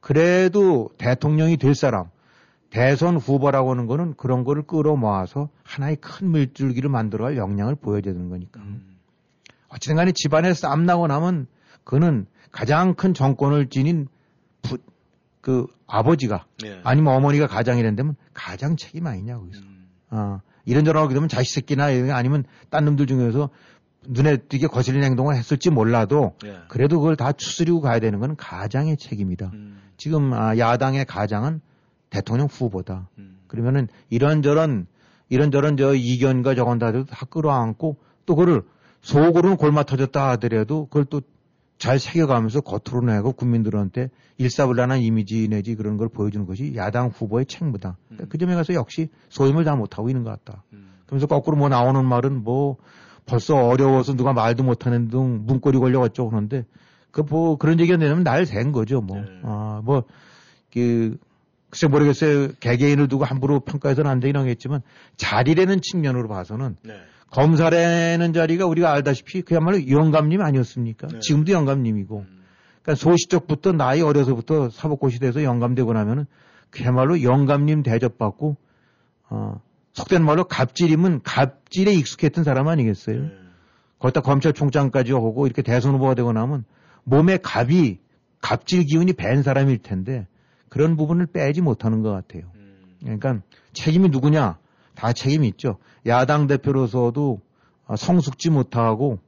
[0.00, 2.08] 그래도 대통령이 될 사람,
[2.70, 8.60] 대선 후보라고 하는 거는 그런 거를 끌어모아서 하나의 큰 물줄기를 만들어갈 역량을 보여줘야 되는 거니까.
[8.60, 8.96] 음.
[9.68, 11.46] 어쨌든 간에 집안에 싸움 나고 나면
[11.84, 14.08] 그는 가장 큰 정권을 지닌
[14.62, 14.78] 부,
[15.40, 16.80] 그 아버지가 네.
[16.82, 19.62] 아니면 어머니가 가장이란 데면 가장 책임 아니냐 거기서.
[19.62, 19.88] 음.
[20.10, 21.84] 어, 이런저런 하게 되면 자식 새끼나
[22.14, 23.50] 아니면 딴 놈들 중에서
[24.06, 26.56] 눈에 띄게 거슬리는 행동을 했을지 몰라도 네.
[26.68, 29.50] 그래도 그걸 다 추스리고 가야 되는 건 가장의 책임이다.
[29.54, 29.80] 음.
[29.96, 31.60] 지금 아, 야당의 가장은
[32.10, 33.08] 대통령 후보다.
[33.18, 33.38] 음.
[33.46, 34.86] 그러면은 이런저런
[35.28, 38.62] 이런저런 저 이견과 저건 다, 다 끌어안고 또 그걸
[39.00, 41.20] 속으로는 골마 터졌다 하더라도 그걸 또
[41.78, 47.96] 잘 새겨가면서 겉으로 내고 국민들한테 일사불란한 이미지 내지 그런 걸 보여주는 것이 야당 후보의 책무다.
[48.12, 48.26] 음.
[48.28, 50.64] 그 점에 가서 역시 소임을 다 못하고 있는 것 같다.
[51.06, 52.76] 그러면서 거꾸로 뭐 나오는 말은 뭐
[53.26, 56.64] 벌써 어려워서 누가 말도 못하는 등 문고리 걸려 어쩌고 그러는데
[57.14, 59.20] 그 뭐 그런 얘기가 내면 날샌 거죠 뭐.
[59.20, 59.26] 네.
[59.44, 60.02] 아, 뭐,
[60.72, 61.16] 그,
[61.70, 62.48] 글쎄 모르겠어요.
[62.60, 64.82] 개개인을 두고 함부로 평가해서는 안 되긴 하겠지만
[65.16, 66.94] 자리라는 측면으로 봐서는 네.
[67.34, 71.08] 검사라는 자리가 우리가 알다시피 그야말로 영감님 아니었습니까?
[71.08, 71.18] 네.
[71.18, 72.20] 지금도 영감님이고.
[72.20, 72.44] 음.
[72.82, 76.26] 그러니까 소시적부터 나이 어려서부터 사법고시 돼서 영감되고 나면은
[76.70, 78.56] 그야말로 영감님 대접받고
[79.30, 79.60] 어
[79.94, 83.22] 속된 말로 갑질이면 갑질에 익숙했던 사람 아니겠어요?
[83.22, 83.30] 네.
[83.98, 86.64] 거기다 검찰총장까지 하고 이렇게 대선 후보가 되고 나면
[87.04, 87.98] 몸에 갑이
[88.40, 90.26] 갑질 기운이 밴 사람일 텐데
[90.68, 92.42] 그런 부분을 빼지 못하는 것 같아요.
[92.54, 92.96] 음.
[93.00, 93.40] 그러니까
[93.72, 94.58] 책임이 누구냐?
[94.94, 95.78] 다 책임이 있죠.
[96.06, 97.40] 야당 대표로서도
[97.86, 99.18] 어, 성숙지 못하고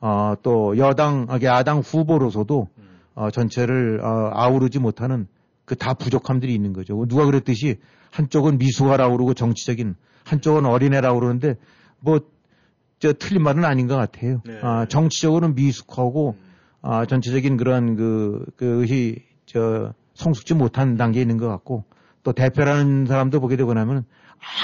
[0.00, 2.68] 어, 또 여당, 아, 야당 후보로서도
[3.14, 5.26] 어, 전체를 어, 아우르지 못하는
[5.64, 7.06] 그 다 부족함들이 있는 거죠.
[7.08, 7.78] 누가 그랬듯이
[8.10, 11.56] 한쪽은 미숙하라고 그러고 정치적인 한쪽은 어린애라고 그러는데
[12.00, 12.20] 뭐
[12.98, 14.40] 저 틀린 말은 아닌 것 같아요.
[14.46, 14.58] 네.
[14.62, 16.36] 아, 정치적으로는 미숙하고
[16.80, 21.84] 아, 전체적인 그런 그 그것이 저 성숙지 못한 단계에 있는 것 같고
[22.22, 24.04] 또 대표라는 사람도 보게 되고 나면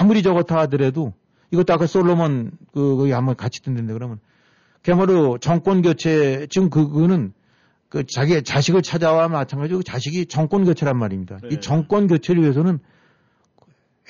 [0.01, 1.13] 아무리 저렇다 하더라도
[1.51, 4.19] 이것도 아까 솔로몬 그 거기 한번 같이 듣는데 그러면
[4.83, 7.33] 그야말로 정권 교체 지금 그거는
[7.89, 11.39] 그 자기 자식을 찾아와 마찬가지로 그 자식이 정권 교체란 말입니다.
[11.43, 11.49] 네.
[11.53, 12.79] 이 정권 교체를 위해서는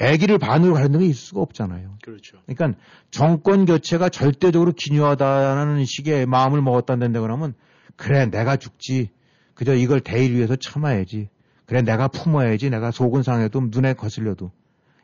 [0.01, 1.99] 아기를 반으로 가르는 게 있을 수가 없잖아요.
[2.03, 2.39] 그렇죠.
[2.47, 2.79] 그러니까
[3.11, 7.55] 정권 교체가 절대적으로 기묘하다는 식의 마음을 먹었다는데 그러면
[7.97, 9.11] 그래 내가 죽지
[9.55, 11.29] 그저 이걸 대의를 위해서 참아야지
[11.67, 14.53] 그래 내가 품어야지 내가 속은 상해도 눈에 거슬려도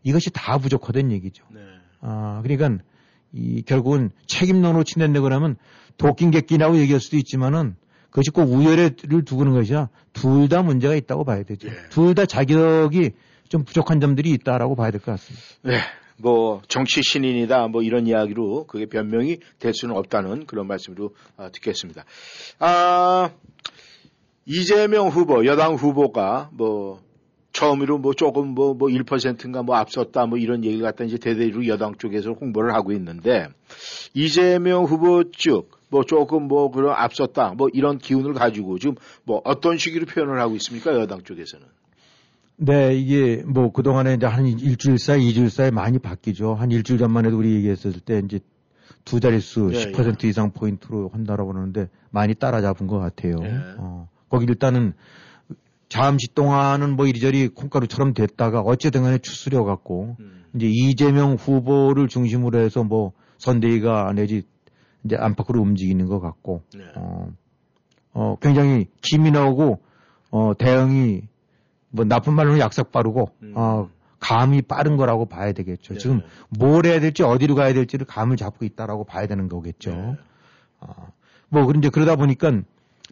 [0.03, 1.45] 이것이 다 부족하다는 얘기죠.
[1.53, 1.61] 네.
[2.01, 2.83] 아 그러니까
[3.33, 5.57] 이 결국은 책임론으로 친댄다 그러면
[5.97, 7.75] 도끼인 객기라고 얘기할 수도 있지만은
[8.11, 11.69] 그것이 꼭 우열을 두고는 것이야 둘 다 문제가 있다고 봐야 되죠.
[11.91, 13.11] 둘다 자격이
[13.49, 15.47] 좀 부족한 점들이 있다라고 봐야 될 것 같습니다.
[15.63, 15.79] 네.
[16.21, 22.05] 뭐 정치 신인이다 뭐 이런 이야기로 그게 변명이 될 수는 없다는 그런 말씀으로 아, 듣겠습니다.
[22.59, 23.31] 아
[24.45, 27.01] 이재명 후보 여당 후보가 뭐
[27.59, 31.97] 처음으로 뭐 조금 뭐 뭐 1%인가 뭐 앞섰다 뭐 이런 얘기를 갖다 이제 대대로 여당
[31.97, 33.49] 쪽에서 홍보를 하고 있는데
[34.15, 38.95] 이재명 후보 쪽뭐 조금 뭐 그런 앞섰다 뭐 이런 기운을 가지고 지금
[39.25, 41.67] 뭐 어떤 식으로 표현을 하고 있습니까 여당 쪽에서는
[42.61, 46.55] 네, 이게 뭐 그동안에 이제 한 일주일 사이, 이주일 사이 많이 바뀌죠.
[46.55, 48.41] 한 일주일 전만 해도 우리 얘기했을 때 이제
[49.05, 53.37] 두 자릿수 예, 10% 이상 포인트로 한다라고 그러는데 많이 따라잡은 것 같아요.
[53.43, 53.61] 예.
[53.79, 54.95] 어, 거기 일단은
[55.89, 60.45] 잠시 동안은 뭐 이리저리 콩가루처럼 됐다가 어쨌든 간에 추스려 갖고 음.
[60.55, 64.43] 이제 이재명 후보를 중심으로 해서 뭐 선대위가 내지
[65.05, 66.85] 이제 안팎으로 움직이는 것 같고 네.
[66.97, 67.33] 어,
[68.13, 69.81] 어, 굉장히 기민하고
[70.31, 71.23] 어, 대응이
[71.91, 73.53] 뭐 나쁜 말로는 약삭 빠르고 음.
[73.57, 73.89] 어,
[74.21, 75.95] 감이 빠른 거라고 봐야 되겠죠.
[75.95, 76.01] 네.
[76.01, 76.21] 지금
[76.51, 79.91] 뭘 해야 될지 어디로 가야 될지를 감을 잡고 있다라고 봐야 되는 거겠죠.
[79.91, 80.17] 네.
[80.81, 81.13] 어,
[81.49, 82.61] 뭐 그런 이제 그러다 보니까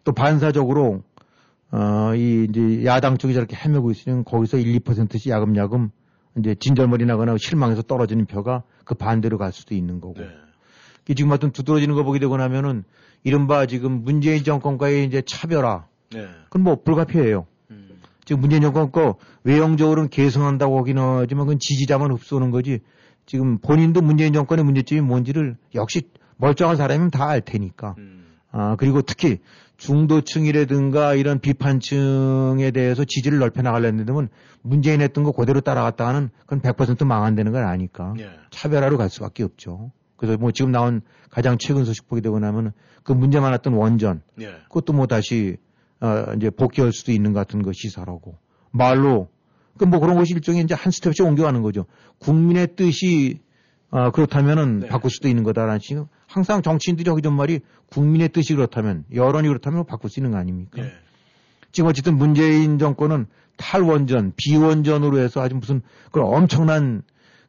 [0.05, 1.03] 또 반사적으로
[1.73, 5.91] 어, 이 이제 야당 쪽이 저렇게 헤매고 있으면 거기서 1, 2%씩 야금야금
[6.39, 10.21] 이제 진절머리 나거나 실망해서 떨어지는 표가 그 반대로 갈 수도 있는 거고.
[10.21, 10.29] 네.
[11.09, 12.85] 이 지금 어떤 두드러지는 거 보게 되고 나면은
[13.25, 15.87] 이른바 지금 문재인 정권과의 이제 차별화.
[16.13, 16.27] 네.
[16.45, 17.47] 그건 뭐 불가피해요.
[18.25, 22.81] 지금 문재인 정권 거 외형적으로는 개선한다고 하긴 하지만 그건 지지자만 흡수하는 거지
[23.25, 26.03] 지금 본인도 문재인 정권의 문제점이 뭔지를 역시
[26.37, 27.95] 멀쩡한 사람이면 다 알 테니까.
[28.51, 29.39] 아, 그리고 특히
[29.77, 34.29] 중도층이라든가 이런 비판층에 대해서 지지를 넓혀 나가려는 데면
[34.63, 38.31] 문재인 했던 거 그대로 따라갔다가는 그건 100% 망한다는 걸 아니까 예.
[38.51, 39.93] 차별화로 갈 수밖에 없죠.
[40.17, 42.73] 그래서 뭐 지금 나온 가장 최근 소식 보게 되고 나면은
[43.03, 44.55] 그 문제 많았던 원전 예.
[44.69, 45.57] 그것도 뭐 다시
[46.01, 48.39] 어 이제 복귀할 수도 있는 것 같은 거 시사라고
[48.71, 49.29] 말로
[49.77, 51.87] 그 뭐 그런 것이 일종의 이제 한 스텝씩 옮겨가는 거죠.
[52.19, 53.41] 국민의 뜻이
[53.91, 57.61] 어 그렇다면은 바꿀 수도 있는 거다라는 식으로 항상 정치인들이 하기 전 말이
[57.91, 60.83] 국민의 뜻이 그렇다면 여론이 그렇다면 바꿀 수 있는 거 아닙니까?
[60.83, 60.93] 예.
[61.73, 63.27] 지금 어쨌든 문재인 정권은
[63.57, 67.03] 탈원전, 비원전으로 해서 아주 무슨 그런 엄청난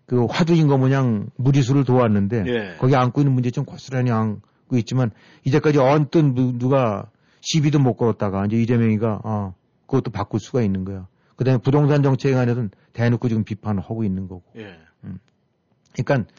[0.05, 2.75] 그 화두인 거 모양 무리수를 도왔는데 예.
[2.77, 5.11] 거기 안고 있는 문제 좀 고스란히 안고 있지만
[5.43, 7.09] 이제까지 언뜻 누- 누가
[7.41, 9.53] 시비도 못 걸었다가 이제 이재명이가 어
[9.87, 11.07] 그것도 바꿀 수가 있는 거야.
[11.35, 14.43] 그다음에 부동산 정책에 관해서는 대놓고 지금 비판을 하고 있는 거고.
[14.57, 14.75] 예.
[16.03, 16.29] 그러니까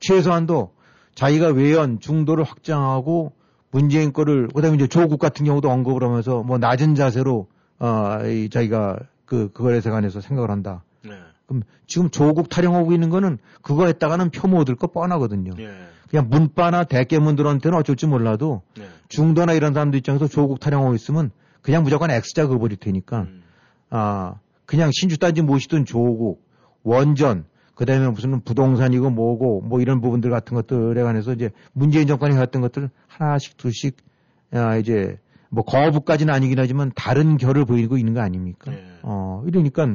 [0.00, 0.72] 최소한도
[1.14, 3.32] 자기가 외연 중도를 확장하고
[3.70, 7.48] 문재인 거를 그다음에 이제 조국 같은 경우도 언급을 하면서 뭐 낮은 자세로
[7.78, 10.82] 어 이 자기가 그 그거에 관해서 생각을 한다.
[11.04, 11.10] 네.
[11.46, 15.52] 그럼 지금 조국 타령하고 있는 거는 그거 했다가는 표못 얻을 거 뻔하거든요.
[15.58, 15.70] 예.
[16.08, 18.86] 그냥 문바나 대깨문들한테는 어쩔 줄 몰라도 네.
[19.08, 21.30] 중도나 이런 사람들 입장에서 조국 타령하고 있으면
[21.62, 23.42] 그냥 무조건 X자 그어버릴 테니까 음.
[23.90, 26.44] 아 그냥 신주 따지 모시던 조국
[26.82, 27.44] 원전
[27.76, 32.90] 그다음에 무슨 부동산이고 뭐고 뭐 이런 부분들 같은 것들에 관해서 이제 문재인 정권이 해왔던 것들
[33.06, 33.98] 하나씩 둘씩
[34.52, 35.18] 아 이제
[35.50, 38.72] 뭐 거부까지는 아니긴 하지만 다른 결을 보이고 있는 거 아닙니까?
[39.02, 39.86] 어 이러니까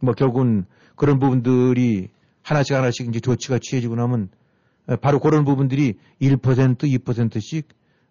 [0.00, 2.08] 뭐 결국은 그런 부분들이
[2.42, 4.28] 하나씩 하나씩 이제 조치가 취해지고 나면
[4.88, 6.38] 에, 바로 그런 부분들이 1%
[6.78, 7.68] 2%씩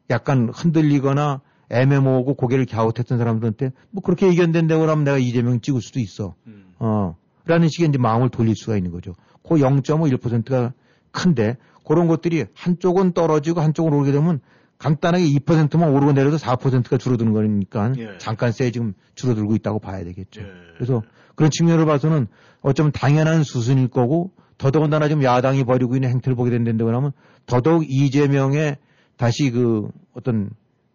[0.09, 6.35] 약간 흔들리거나 애매모호고 고개를 갸웃했던 사람들한테 뭐 그렇게 의견된다고 하면 내가 이재명 찍을 수도 있어.
[6.79, 7.15] 어.
[7.49, 9.15] 라는 식의 이제 마음을 돌릴 수가 있는 거죠.
[9.41, 10.71] 그 0.51%가
[11.11, 14.39] 큰데 그런 것들이 한쪽은 떨어지고 한쪽은 오르게 되면
[14.77, 18.17] 간단하게 2%만 오르고 내려도 4%가 줄어드는 거니까 예.
[18.19, 20.41] 잠깐 세 지금 줄어들고 있다고 봐야 되겠죠.
[20.75, 21.01] 그래서
[21.35, 22.27] 그런 측면으로 봐서는
[22.61, 27.11] 어쩌면 당연한 수순일 거고 더더군다나 지금 야당이 벌이고 있는 행태를 보게 된다고 하면
[27.47, 28.77] 더더욱 이재명의
[29.17, 30.51] 다시 그 어떤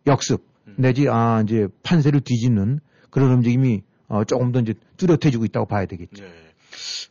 [0.06, 0.46] 역습
[0.76, 2.78] 내지 아 이제 판세를 뒤집는
[3.10, 6.24] 그런 움직임이 어 조금 더 이제 뚜렷해지고 있다고 봐야 되겠죠.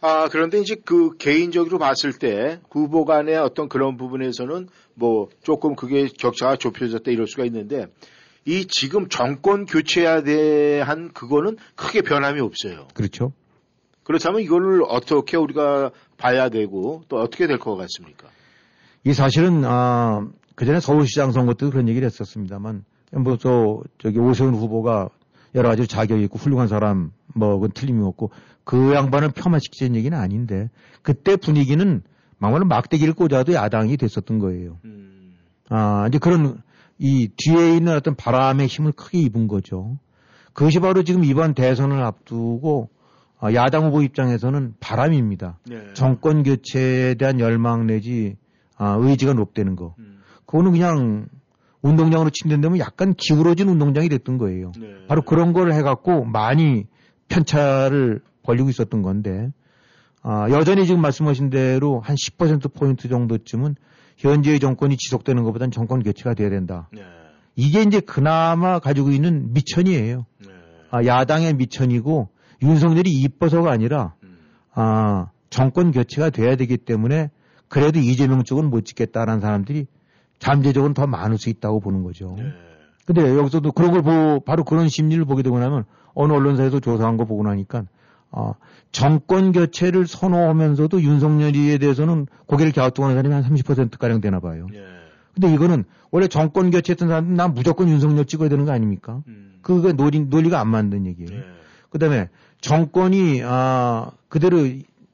[0.02, 6.08] 아, 그런데 이제 그 개인적으로 봤을 때 후보 간의 어떤 그런 부분에서는 뭐 조금 그게
[6.08, 7.88] 격차가 좁혀졌다 이럴 수가 있는데
[8.46, 12.88] 이 지금 정권 교체에 대한 그거는 크게 변함이 없어요.
[12.94, 13.32] 그렇죠.
[14.04, 18.28] 그렇다면 이거를 어떻게 우리가 봐야 되고 또 어떻게 될 것 같습니까?
[19.06, 25.10] 이 사실은 아 그 전에 서울시장 선거 때도 그런 얘기를 했었습니다만 뭐저 저기 오세훈 후보가
[25.56, 28.32] 여러 가지 자격이 있고 훌륭한 사람 뭐 그건 틀림이 없고
[28.64, 30.70] 그 양반을 폄하시키는 얘기는 아닌데
[31.02, 32.02] 그때 분위기는
[32.38, 34.78] 막말로 막대기를 꽂아도 야당이 됐었던 거예요.
[35.70, 36.62] 아 이제 그런
[36.98, 39.98] 이 뒤에 있는 어떤 바람의 힘을 크게 입은 거죠.
[40.54, 42.90] 그것이 바로 지금 이번 대선을 앞두고
[43.40, 45.60] 아, 야당 후보 입장에서는 바람입니다.
[45.96, 48.38] 정권 교체에 대한 열망 내지
[48.78, 49.96] 아, 의지가 높다는 거.
[50.46, 51.28] 그거는 그냥
[51.82, 54.72] 운동장으로 친다면 약간 기울어진 운동장이 됐던 거예요.
[55.10, 56.86] 바로 그런 걸 해갖고 많이
[57.30, 59.52] 편차를 벌리고 있었던 건데,
[60.22, 63.76] 아, 여전히 지금 말씀하신 대로 한 10%포인트 정도쯤은
[64.18, 66.90] 현재의 정권이 지속되는 것보다는 정권 교체가 돼야 된다.
[67.56, 70.26] 이게 이제 그나마 가지고 있는 미천이에요.
[70.92, 72.30] 아, 야당의 미천이고
[72.62, 74.14] 윤석열이 이뻐서가 아니라
[74.74, 77.30] 아, 정권 교체가 돼야 되기 때문에
[77.68, 79.88] 그래도 이재명 쪽은 못 찍겠다라는 사람들이
[80.40, 82.36] 잠재적으로 더 많을 수 있다고 보는 거죠.
[83.06, 85.84] 근데 여기서도 그런 걸 보고 바로 그런 심리를 보게 되고 나면
[86.14, 87.86] 어느 언론사에서 조사한 거 보고 나니까
[88.32, 88.54] 어,
[88.92, 94.68] 정권 교체를 선호하면서도 윤석열이에 대해서는 고개를 갸우뚱하는 사람이 한 30%가량 되나 봐요.
[95.34, 99.22] 근데 이거는 원래 정권 교체했던 사람은 난 무조건 윤석열 찍어야 되는 거 아닙니까?
[99.62, 101.42] 그거 논리, 논리가 안 맞는 얘기예요.
[101.90, 102.30] 그 다음에
[102.62, 104.58] 정권이, 아, 그대로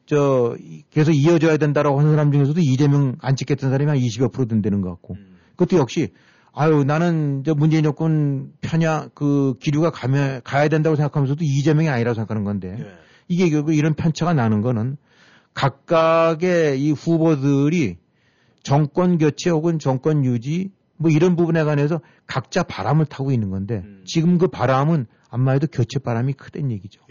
[0.05, 0.55] 저,
[0.89, 4.89] 계속 이어져야 된다라고 하는 사람 중에서도 이재명 안 찍겠다는 사람이 한 20여 프로 된다는 것
[4.89, 5.15] 같고.
[5.55, 6.09] 그것도 역시,
[6.53, 12.43] 아유, 나는 저 문재인 정권 편야, 그 기류가 가면, 가야 된다고 생각하면서도 이재명이 아니라고 생각하는
[12.43, 12.77] 건데.
[13.27, 14.97] 이게 결국 이런 편차가 나는 거는
[15.53, 17.97] 각각의 이 후보들이
[18.63, 24.37] 정권 교체 혹은 정권 유지 뭐 이런 부분에 관해서 각자 바람을 타고 있는 건데 지금
[24.37, 27.01] 그 바람은 아마 해도 교체 바람이 크다는 얘기죠.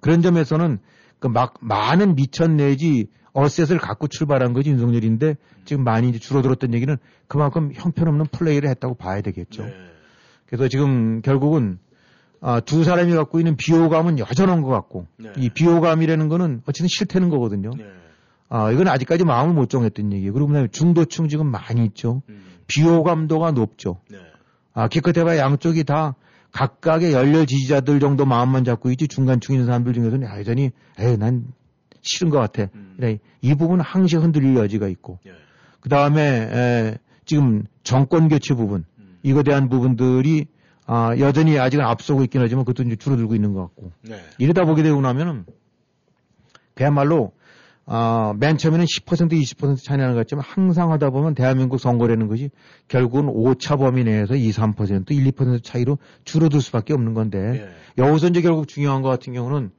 [0.00, 0.78] 그런 점에서는
[1.18, 6.96] 그 막 많은 미천 내지 어셋을 갖고 출발한 거지 윤석열인데 지금 많이 이제 줄어들었던 얘기는
[7.28, 9.64] 그만큼 형편없는 플레이를 했다고 봐야 되겠죠.
[10.46, 11.78] 그래서 지금 결국은
[12.40, 15.06] 아, 두 사람이 갖고 있는 비호감은 여전한 것 같고
[15.36, 17.70] 이 비호감이라는 거는 어쨌든 싫다는 거거든요.
[18.48, 20.32] 아, 이건 아직까지 마음을 못 정했던 얘기예요.
[20.32, 22.22] 그리고 그다음에 중도층 지금 많이 있죠.
[22.68, 24.00] 비호감도가 높죠.
[24.72, 26.14] 아, 기껏해봐야 양쪽이 다
[26.52, 31.44] 각각의 열렬 지지자들 정도 마음만 잡고 있지 중간층 있는 사람들 중에서는 아, 여전히 에이, 난
[32.06, 32.70] 싫은 것 같아.
[32.96, 35.18] 그래, 이 부분은 항시 흔들릴 여지가 있고.
[35.80, 38.84] 그 다음에 지금 정권 교체 부분,
[39.22, 40.46] 이거 대한 부분들이
[40.86, 43.90] 아, 여전히 아직은 앞서고 있긴 하지만 그것도 이제 줄어들고 있는 것 같고.
[44.02, 44.20] 네.
[44.38, 45.44] 이러다 보게 되고 나면은
[46.74, 47.32] 그야말로
[47.86, 52.50] 아, 맨 처음에는 10% 20% 차이 나는 것 같지만 항상 하다 보면 대한민국 선거라는 것이
[52.88, 58.40] 결국은 오차 범위 내에서 2, 3% 1, 2% 차이로 줄어들 수밖에 없는 건데 여기서 이제
[58.40, 59.70] 결국 중요한 것 같은 경우는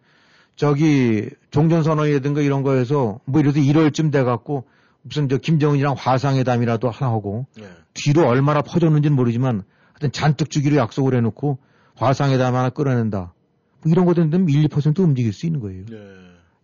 [0.58, 4.66] 저기 종전선언이라든가 이런 거에서 뭐 이래서 1월쯤 돼갖고
[5.04, 7.46] 무슨 저 김정은이랑 화상회담이라도 하나 하고
[7.94, 11.60] 뒤로 얼마나 퍼졌는지는 모르지만 하여튼 잔뜩 주기로 약속을 해놓고
[11.96, 13.34] 화상회담 하나 끌어낸다.
[13.82, 15.86] 뭐 이런 거 되면 1, 2% 움직일 수 있는 거예요.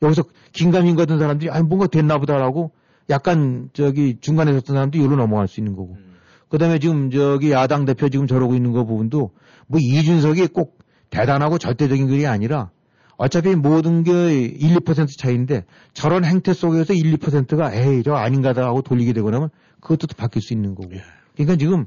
[0.01, 2.71] 여기서 긴가민 같은 사람들이 아니 뭔가 됐나 보다라고
[3.09, 5.97] 약간 저기 중간에 섰던 사람도 여기로 넘어갈 수 있는 거고.
[6.49, 9.31] 그다음에 지금 저기 야당 대표 지금 저러고 있는 거 부분도
[9.67, 10.79] 뭐 이준석이 꼭
[11.11, 12.71] 대단하고 절대적인 글이 아니라
[13.17, 14.11] 어차피 모든 게
[14.41, 19.49] 1, 2% 차이인데 저런 행태 속에서 1, 2%가 에이 저 아닌가다 하고 돌리게 되고 나면
[19.81, 20.91] 그것도 또 바뀔 수 있는 거고.
[21.35, 21.85] 그러니까 지금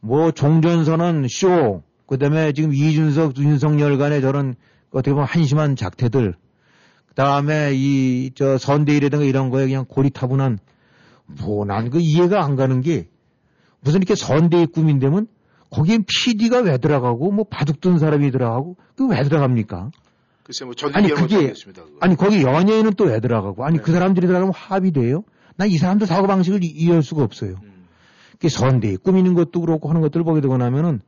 [0.00, 4.54] 뭐 종전선언 쇼 그다음에 지금 이준석 윤석열 간의 저런
[4.90, 6.34] 어떻게 보면 한심한 작태들
[7.08, 10.58] 그다음에 이 저 선대위라든가 이런 거에 그냥 고리타분한
[11.42, 13.08] 뭐 난 그 이해가 안 가는 게
[13.80, 15.26] 무슨 이렇게 선대위 꾸민다면
[15.70, 19.90] 거기엔 PD가 왜 들어가고 뭐 바둑 둔 사람이 들어가고 그 왜 들어갑니까?
[20.46, 21.36] 글쎄 뭐 아니 그게.
[22.00, 25.24] 아니 거기 연예인은 또 왜 들어가고 아니 그 사람들이 들어가면 합의 돼요?
[25.56, 27.56] 난 이 사람들 사고 방식을 이- 이해할 수가 없어요.
[28.38, 31.00] 그 선대위 꾸미는 것도 그렇고 하는 것들을 보게 되고 나면은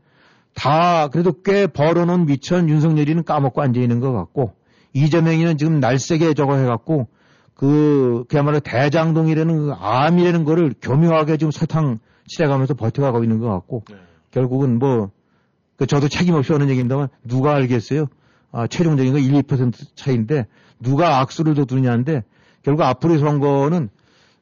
[0.55, 4.55] 다 그래도 꽤 벌어놓은 미천 윤석열이는 까먹고 앉아 있는 것 같고
[4.95, 7.07] 이재명이는 지금 날쌔게 저거 해갖고
[7.55, 13.85] 그 그야말로 대장동이라는 그 암이라는 거를 교묘하게 지금 설탕 칠해가면서 버텨가고 있는 것 같고
[14.31, 18.07] 결국은 뭐그 저도 책임 없이 하는 얘기입니다만 누가 알겠어요?
[18.53, 20.47] 아, 최종적인 거 1, 2% 차이인데
[20.81, 22.23] 누가 악수를 더 두냐인데
[22.63, 23.89] 결국 앞으로의 선거는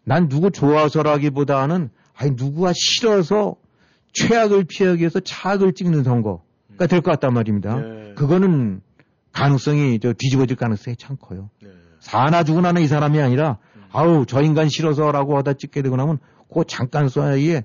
[0.05, 3.57] 난 누구 좋아서라기보다는 아니 누구가 싫어서
[4.13, 7.77] 최악을 피하기 위해서 차악을 찍는 선거가 될 것 같단 말입니다.
[8.15, 8.81] 그거는
[9.33, 11.51] 가능성이 저 뒤집어질 가능성이 참 커요.
[12.01, 13.59] 사나 죽으나는 이 사람이 아니라
[13.93, 16.19] 아우 저 인간 싫어서라고 하다 찍게 되고 나면
[16.53, 17.65] 그 잠깐 사이에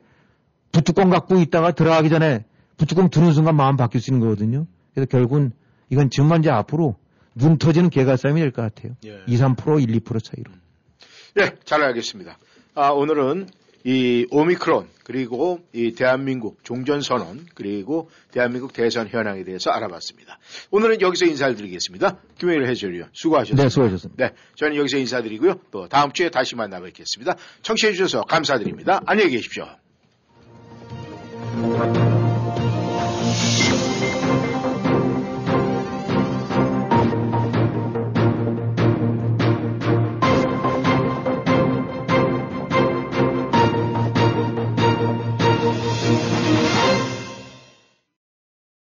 [0.71, 2.45] 부뚜껑 갖고 있다가 들어가기 전에
[2.77, 4.65] 부뚜껑 두는 순간 마음 바뀔 수 있는 거거든요.
[4.93, 5.51] 그래서 결국은
[5.91, 6.95] 이건 정말 이제 앞으로
[7.35, 8.95] 눈 터지는 개가싸움이 될 것 같아요.
[9.27, 10.51] 2, 3% 1, 2% 차이로.
[11.39, 12.37] 예, 잘 알겠습니다.
[12.75, 13.47] 아, 오늘은
[13.83, 20.39] 이 오미크론 그리고 이 대한민국 종전선언 그리고 대한민국 대선 현황에 대해서 알아봤습니다.
[20.69, 22.17] 오늘은 여기서 인사를 드리겠습니다.
[22.37, 23.63] 김영일 해설위원 수고하셨습니다.
[23.63, 24.27] 네, 수고하셨습니다.
[24.27, 25.55] 네, 저는 여기서 인사드리고요.
[25.71, 27.35] 또 다음 주에 다시 만나 뵙겠습니다.
[27.63, 29.01] 청취해 주셔서 감사드립니다.
[29.05, 29.65] 안녕히 계십시오.